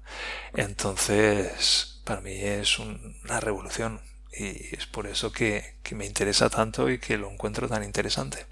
Entonces, 0.54 2.00
para 2.04 2.20
mí 2.20 2.34
es 2.34 2.78
una 2.78 3.40
revolución. 3.40 4.00
Y 4.38 4.76
es 4.76 4.86
por 4.86 5.06
eso 5.06 5.32
que 5.32 5.76
me 5.92 6.04
interesa 6.06 6.50
tanto 6.50 6.90
y 6.90 6.98
que 6.98 7.16
lo 7.16 7.30
encuentro 7.30 7.68
tan 7.68 7.82
interesante. 7.82 8.46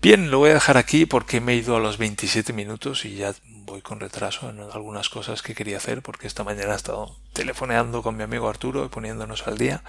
Bien, 0.00 0.30
lo 0.30 0.38
voy 0.38 0.50
a 0.50 0.54
dejar 0.54 0.76
aquí 0.76 1.06
porque 1.06 1.40
me 1.40 1.54
he 1.54 1.56
ido 1.56 1.74
a 1.74 1.80
los 1.80 1.98
27 1.98 2.52
minutos 2.52 3.04
y 3.04 3.16
ya 3.16 3.34
voy 3.64 3.82
con 3.82 3.98
retraso 3.98 4.48
en 4.48 4.60
algunas 4.60 5.08
cosas 5.08 5.42
que 5.42 5.56
quería 5.56 5.78
hacer 5.78 6.02
porque 6.02 6.28
esta 6.28 6.44
mañana 6.44 6.74
he 6.74 6.76
estado 6.76 7.16
telefoneando 7.32 8.00
con 8.00 8.16
mi 8.16 8.22
amigo 8.22 8.48
Arturo 8.48 8.84
y 8.84 8.88
poniéndonos 8.90 9.48
al 9.48 9.58
día. 9.58 9.82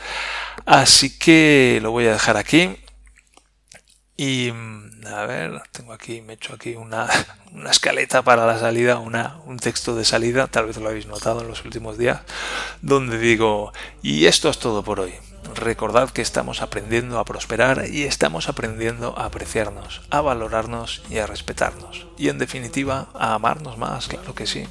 Así 0.65 1.15
que 1.19 1.77
lo 1.83 1.91
voy 1.91 2.07
a 2.07 2.13
dejar 2.13 2.37
aquí. 2.37 2.75
Y 4.17 4.51
mm, 4.51 5.05
a 5.05 5.25
ver, 5.27 5.61
tengo 5.71 5.93
aquí, 5.93 6.21
me 6.21 6.33
he 6.33 6.35
hecho 6.37 6.55
aquí 6.55 6.75
una, 6.75 7.07
una 7.53 7.69
escaleta 7.69 8.23
para 8.23 8.47
la 8.47 8.57
salida, 8.57 8.97
una, 8.97 9.37
un 9.45 9.59
texto 9.59 9.95
de 9.95 10.05
salida, 10.05 10.47
tal 10.47 10.65
vez 10.65 10.77
lo 10.77 10.89
habéis 10.89 11.05
notado 11.05 11.41
en 11.41 11.47
los 11.47 11.63
últimos 11.63 11.99
días, 11.99 12.21
donde 12.81 13.19
digo, 13.19 13.73
y 14.01 14.25
esto 14.25 14.49
es 14.49 14.57
todo 14.57 14.83
por 14.83 14.99
hoy. 15.01 15.13
Recordad 15.55 16.09
que 16.09 16.21
estamos 16.21 16.61
aprendiendo 16.61 17.19
a 17.19 17.25
prosperar 17.25 17.87
y 17.89 18.03
estamos 18.03 18.49
aprendiendo 18.49 19.17
a 19.17 19.25
apreciarnos, 19.25 20.01
a 20.09 20.21
valorarnos 20.21 21.01
y 21.09 21.17
a 21.17 21.27
respetarnos. 21.27 22.07
Y 22.17 22.29
en 22.29 22.37
definitiva, 22.37 23.09
a 23.13 23.33
amarnos 23.33 23.77
más, 23.77 24.07
claro 24.07 24.35
que 24.35 24.47
sí. 24.47 24.65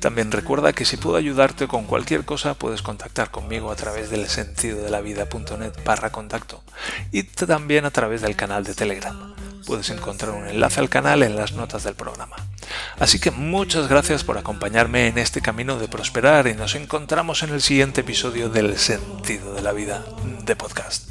También 0.00 0.32
recuerda 0.32 0.72
que 0.72 0.84
si 0.84 0.96
puedo 0.96 1.16
ayudarte 1.16 1.68
con 1.68 1.84
cualquier 1.84 2.24
cosa, 2.24 2.54
puedes 2.54 2.82
contactar 2.82 3.30
conmigo 3.30 3.70
a 3.70 3.76
través 3.76 4.10
del 4.10 4.28
sentido 4.28 4.82
de 4.82 4.90
la 4.90 5.00
vida.net 5.00 5.72
barra 5.84 6.10
contacto 6.10 6.62
y 7.10 7.22
también 7.22 7.84
a 7.84 7.90
través 7.90 8.22
del 8.22 8.36
canal 8.36 8.64
de 8.64 8.74
Telegram. 8.74 9.34
Puedes 9.66 9.90
encontrar 9.90 10.32
un 10.32 10.46
enlace 10.46 10.80
al 10.80 10.88
canal 10.88 11.22
en 11.22 11.36
las 11.36 11.52
notas 11.52 11.84
del 11.84 11.94
programa. 11.94 12.36
Así 12.98 13.18
que 13.18 13.30
muchas 13.30 13.88
gracias 13.88 14.24
por 14.24 14.38
acompañarme 14.38 15.08
en 15.08 15.18
este 15.18 15.40
camino 15.40 15.78
de 15.78 15.88
prosperar 15.88 16.46
y 16.46 16.54
nos 16.54 16.74
encontramos 16.74 17.42
en 17.42 17.50
el 17.50 17.62
siguiente 17.62 18.02
episodio 18.02 18.48
del 18.48 18.78
Sentido 18.78 19.54
de 19.54 19.62
la 19.62 19.72
Vida 19.72 20.04
de 20.44 20.56
podcast. 20.56 21.08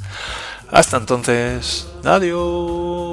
Hasta 0.70 0.96
entonces, 0.96 1.86
adiós. 2.04 3.11